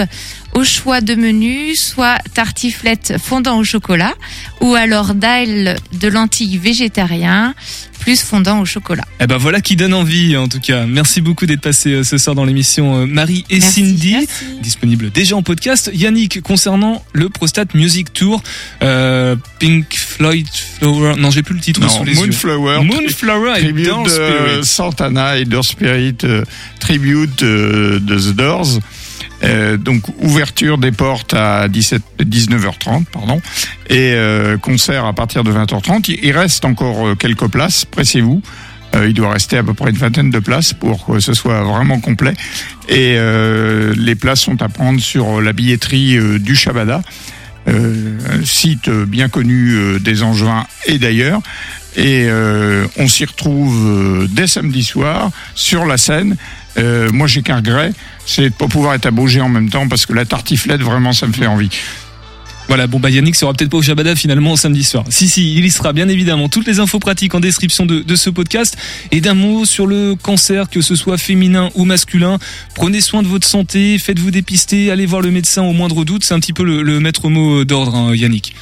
[0.55, 4.13] au choix de menus, soit tartiflette fondant au chocolat,
[4.61, 7.53] ou alors dalle de lentilles végétarien,
[7.99, 9.03] plus fondant au chocolat.
[9.19, 10.85] Eh ben voilà qui donne envie en tout cas.
[10.85, 14.27] Merci beaucoup d'être passé euh, ce soir dans l'émission euh, Marie et Merci, Cindy,
[14.61, 15.91] disponible déjà en podcast.
[15.93, 18.41] Yannick, concernant le Prostate Music Tour,
[18.81, 20.47] euh, Pink Floyd
[20.79, 22.27] Flower, non j'ai plus le titre Non, sous les yeux.
[22.27, 22.83] Moonflower.
[22.83, 24.65] Moonflower et tribute de Spirit.
[24.65, 26.43] Santana et Door Spirit, euh,
[26.79, 28.79] tribute euh, de The Doors.
[29.45, 33.41] Euh, donc ouverture des portes à 17, 19h30 pardon
[33.89, 38.41] et euh, concert à partir de 20h30 il, reste encore euh, quelques places pressez-vous
[39.05, 41.99] il doit rester à peu près une vingtaine de places pour que ce soit vraiment
[41.99, 42.33] complet
[42.87, 43.17] et
[43.97, 47.01] les places sont à prendre sur la billetterie du Shabada
[47.67, 51.41] euh, un site bien connu des Angevins et d'ailleurs.
[51.97, 52.29] Et
[52.97, 56.37] on s'y retrouve dès samedi soir sur la scène.
[56.77, 57.93] Euh, moi, j'ai qu'un regret,
[58.25, 61.27] c'est de pas pouvoir être à en même temps parce que la tartiflette, vraiment, ça
[61.27, 61.69] me fait envie.
[62.67, 65.05] Voilà, bon bah Yannick sera peut-être pas au Shabada finalement samedi soir.
[65.09, 66.49] Si si, il y sera bien évidemment.
[66.49, 68.75] Toutes les infos pratiques en description de, ce podcast
[69.11, 72.39] et d'un mot sur le cancer, que ce soit féminin ou masculin.
[72.73, 76.23] Prenez soin de votre santé, faites-vous dépister, allez voir le médecin au moindre doute.
[76.23, 78.55] C'est un petit peu le, le maître mot d'ordre, hein, Yannick.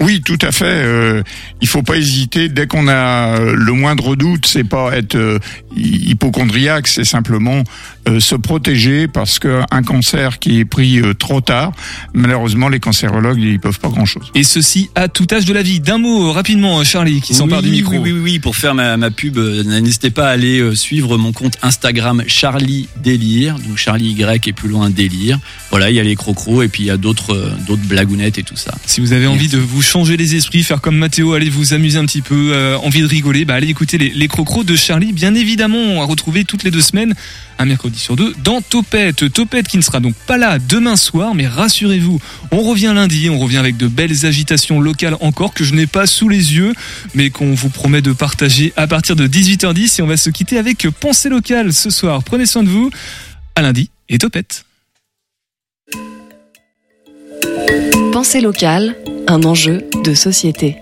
[0.00, 0.64] Oui, tout à fait.
[0.66, 1.22] Euh,
[1.60, 2.48] il faut pas hésiter.
[2.48, 5.38] Dès qu'on a le moindre doute, c'est pas être euh,
[5.76, 7.62] hypochondriaque, c'est simplement
[8.08, 11.72] euh, se protéger parce que un cancer qui est pris euh, trop tard,
[12.14, 14.30] malheureusement, les cancérologues ils peuvent pas grand chose.
[14.34, 15.80] Et ceci à tout âge de la vie.
[15.80, 17.92] D'un mot rapidement, Charlie, qui s'empare Oui, du micro.
[17.92, 20.74] Oui, oui, oui, oui, pour faire ma, ma pub, euh, n'hésitez pas à aller euh,
[20.74, 25.38] suivre mon compte Instagram Charlie Délire, donc Charlie Y et plus loin Délire.
[25.70, 28.38] Voilà, il y a les crocros et puis il y a d'autres euh, d'autres blagounettes
[28.38, 28.74] et tout ça.
[28.86, 31.98] Si vous avez envie de vous changer les esprits, faire comme Mathéo, aller vous amuser
[31.98, 35.12] un petit peu, euh, envie de rigoler, bah allez écouter les, les crocros de Charlie,
[35.12, 37.14] bien évidemment, à retrouver toutes les deux semaines,
[37.58, 39.32] un mercredi sur deux, dans Topette.
[39.32, 42.20] Topette qui ne sera donc pas là demain soir, mais rassurez-vous,
[42.50, 46.06] on revient lundi, on revient avec de belles agitations locales encore que je n'ai pas
[46.06, 46.74] sous les yeux,
[47.14, 50.58] mais qu'on vous promet de partager à partir de 18h10 et on va se quitter
[50.58, 52.24] avec Pensée locale ce soir.
[52.24, 52.90] Prenez soin de vous,
[53.54, 54.65] à lundi et Topette.
[58.16, 58.96] Pensée locale,
[59.26, 60.78] un enjeu de société.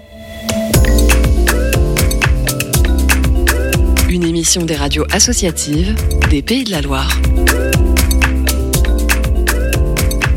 [4.09, 5.97] Une émission des radios associatives
[6.31, 7.19] des Pays de la Loire.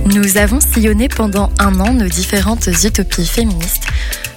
[0.07, 3.83] Nous avons sillonné pendant un an nos différentes utopies féministes.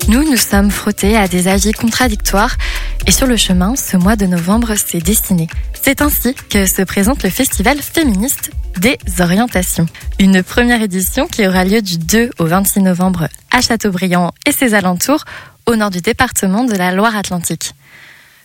[0.09, 2.59] Nous nous sommes frottés à des avis contradictoires
[3.07, 5.49] et sur le chemin, ce mois de novembre s'est dessiné.
[5.81, 9.87] C'est ainsi que se présente le festival féministe des orientations.
[10.19, 14.75] Une première édition qui aura lieu du 2 au 26 novembre à Châteaubriand et ses
[14.75, 15.25] alentours
[15.67, 17.75] au nord du département de la Loire-Atlantique.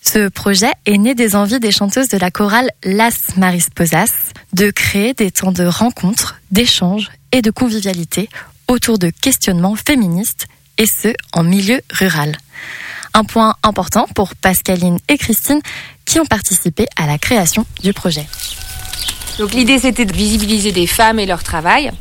[0.01, 5.14] Ce projet est né des envies des chanteuses de la chorale Las Marisposas de créer
[5.14, 8.30] des temps de rencontres, d'échanges et de convivialité
[8.68, 10.45] autour de questionnements féministes
[10.78, 12.38] et ce, en milieu rural.
[13.16, 15.61] Un point important pour Pascaline et Christine
[16.05, 18.28] qui ont participé à la création du projet.
[19.39, 21.91] Donc l'idée c'était de visibiliser des femmes et leur travail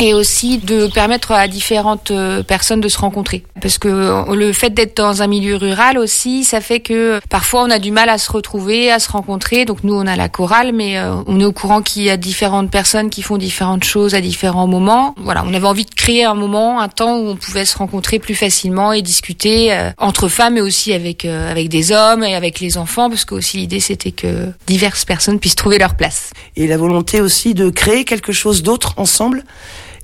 [0.00, 3.44] et aussi de permettre à différentes euh, personnes de se rencontrer.
[3.60, 7.64] Parce que euh, le fait d'être dans un milieu rural aussi, ça fait que parfois
[7.64, 9.66] on a du mal à se retrouver, à se rencontrer.
[9.66, 12.16] Donc nous on a la chorale, mais euh, on est au courant qu'il y a
[12.16, 15.14] différentes personnes qui font différentes choses à différents moments.
[15.18, 18.18] Voilà, on avait envie de créer un moment, un temps où on pouvait se rencontrer
[18.18, 22.78] plus facilement et discuter entre femmes, mais aussi avec avec des hommes et avec les
[22.78, 26.30] enfants, parce que aussi l'idée c'était que diverses personnes puissent trouver leur place.
[26.56, 29.44] et la volonté aussi de créer quelque chose d'autre ensemble.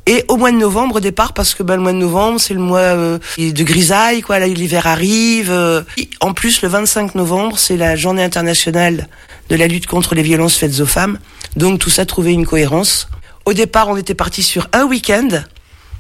[0.06, 2.54] Et au mois de novembre au départ, parce que ben, le mois de novembre c'est
[2.54, 4.38] le mois euh, de grisaille, quoi.
[4.38, 5.50] L'hiver arrive.
[5.50, 5.82] euh.
[6.20, 9.08] En plus, le 25 novembre, c'est la Journée internationale
[9.48, 11.18] de la lutte contre les violences faites aux femmes.
[11.56, 13.08] Donc tout ça trouvait une cohérence.
[13.46, 15.28] Au départ, on était parti sur un week-end.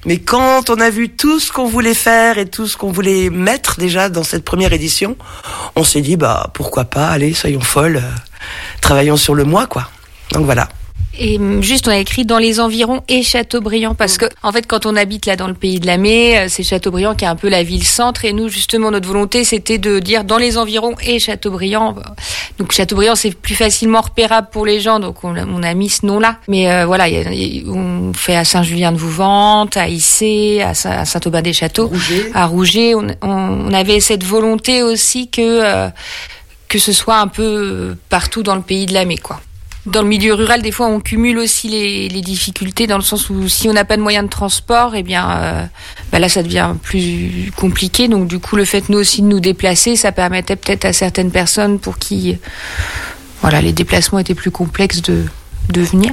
[0.04, 3.28] Mais quand on a vu tout ce qu'on voulait faire et tout ce qu'on voulait
[3.28, 5.16] mettre déjà dans cette première édition,
[5.74, 8.10] on s'est dit bah pourquoi pas, allez, soyons folles, euh,
[8.80, 9.90] travaillons sur le mois quoi.
[10.30, 10.68] Donc voilà.
[11.18, 14.66] Et hum, juste, on a écrit dans les environs et Châteaubriand parce que, en fait,
[14.66, 17.28] quand on habite là dans le pays de la Mai, euh, c'est Châteaubriand qui est
[17.28, 18.24] un peu la ville centre.
[18.24, 21.94] Et nous, justement, notre volonté, c'était de dire dans les environs et Châteaubriand.
[22.58, 25.88] Donc Châteaubriand, c'est plus facilement repérable pour les gens, donc on, a- on a mis
[25.88, 26.38] ce nom-là.
[26.48, 31.04] Mais euh, voilà, y a- y on fait à Saint-Julien-de-Vouvante, à Issé, à Saint- à
[31.04, 31.90] Saint-Aubin-des-Châteaux,
[32.34, 32.94] à Rouget.
[32.94, 33.28] On, on-
[33.68, 35.88] on avait cette volonté aussi que euh,
[36.68, 39.40] que ce soit un peu euh, partout dans le pays de la Mai, quoi.
[39.86, 43.48] Dans le milieu rural, des fois, on cumule aussi les, difficultés dans le sens où
[43.48, 45.64] si on n'a pas de moyens de transport, eh bien, euh,
[46.10, 48.08] bah là, ça devient plus compliqué.
[48.08, 51.30] Donc, du coup, le fait nous aussi de nous déplacer, ça permettait peut-être à certaines
[51.30, 52.36] personnes pour qui,
[53.42, 55.24] voilà, les déplacements étaient plus complexes de,
[55.70, 56.12] de venir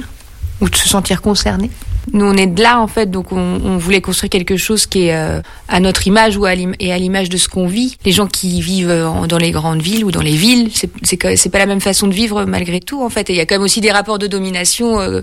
[0.60, 1.70] ou de se sentir concernés.
[2.12, 5.06] Nous, on est de là, en fait, donc on, on voulait construire quelque chose qui
[5.06, 7.96] est euh, à notre image ou à et à l'image de ce qu'on vit.
[8.04, 10.70] Les gens qui vivent euh, dans les grandes villes ou dans les villes,
[11.02, 13.30] c'est pas la même façon de vivre malgré tout, en fait.
[13.30, 15.22] Et il y a quand même aussi des rapports de domination euh,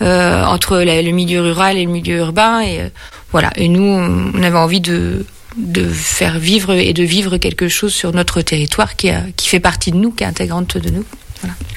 [0.00, 2.60] euh, entre le milieu rural et le milieu urbain.
[2.62, 2.88] Et euh,
[3.30, 3.50] voilà.
[3.56, 5.24] Et nous, on, on avait envie de
[5.58, 9.60] de faire vivre et de vivre quelque chose sur notre territoire qui, a- qui fait
[9.60, 11.04] partie de nous, qui est intégrante de nous.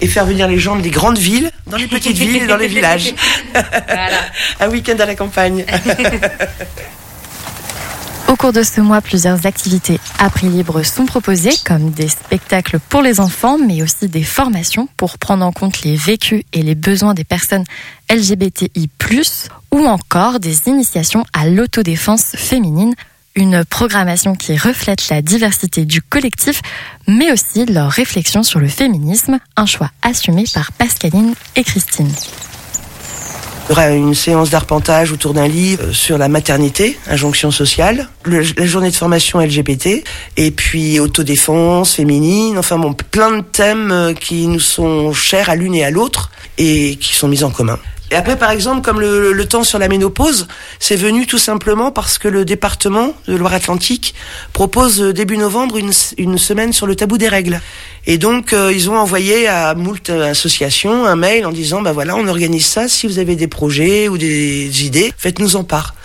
[0.01, 2.67] Et faire venir les gens des grandes villes, dans les petites villes et dans les
[2.67, 3.13] villages.
[4.59, 5.65] Un week-end à la campagne.
[8.27, 12.79] Au cours de ce mois, plusieurs activités à prix libre sont proposées, comme des spectacles
[12.89, 16.73] pour les enfants, mais aussi des formations pour prendre en compte les vécus et les
[16.73, 17.63] besoins des personnes
[18.09, 18.89] LGBTI+,
[19.71, 22.95] ou encore des initiations à l'autodéfense féminine,
[23.35, 26.61] une programmation qui reflète la diversité du collectif,
[27.07, 32.09] mais aussi leur réflexion sur le féminisme, un choix assumé par Pascaline et Christine.
[33.67, 38.43] Il y aura une séance d'arpentage autour d'un livre sur la maternité, injonction sociale, le-
[38.57, 40.03] la journée de formation LGBT,
[40.37, 45.55] et puis autodéfense, féminine, enfin bon, plein de thèmes euh, qui nous sont chers à
[45.55, 46.29] l'une et à l'autre
[46.59, 47.79] et qui sont mis en commun.
[48.15, 50.47] Et après, par exemple, comme le, le temps sur la ménopause,
[50.79, 54.15] c'est venu tout simplement parce que le département de Loire-Atlantique
[54.53, 57.59] propose euh, début novembre une, une semaine sur le tabou des règles.
[58.07, 62.15] Et donc, euh, ils ont envoyé à moult associations un mail en disant, bah voilà,
[62.15, 62.87] on organise ça.
[62.87, 65.95] Si vous avez des projets ou des idées, faites-nous en part.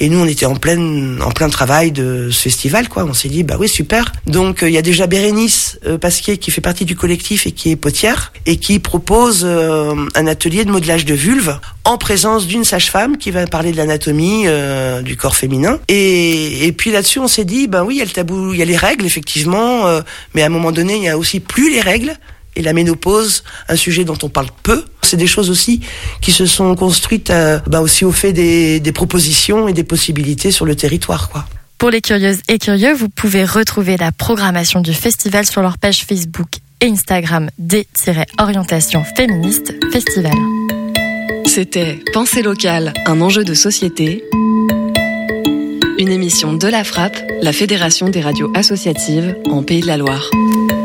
[0.00, 3.04] Et nous, on était en plein, en plein travail de ce festival, quoi.
[3.04, 4.12] On s'est dit, bah oui, super.
[4.26, 7.52] Donc, euh, il y a déjà Bérénice euh, Pasquier qui fait partie du collectif et
[7.52, 12.46] qui est potière et qui propose euh, un atelier de modelage de vulve en présence
[12.46, 15.78] d'une sage-femme qui va parler de l'anatomie euh, du corps féminin.
[15.88, 18.62] Et, puis là-dessus, on s'est dit, ben oui, il y a le tabou, il y
[18.62, 20.00] a les règles, effectivement, euh,
[20.34, 22.14] mais à un moment donné, il y a aussi plus les règles.
[22.56, 25.80] Et la ménopause, un sujet dont on parle peu, c'est des choses aussi
[26.20, 30.64] qui se sont construites euh, bah aussi au fait des, propositions et des possibilités sur
[30.64, 31.30] le territoire.
[31.78, 36.04] Pour les curieuses et curieux, vous pouvez retrouver la programmation du festival sur leur page
[36.04, 36.48] Facebook
[36.80, 40.34] et Instagram D-Orientation Féministe Festival.
[41.60, 44.22] C'était Pensée locale, un enjeu de société.
[45.98, 50.30] Une émission de la Frappe, la Fédération des radios associatives en Pays de la Loire.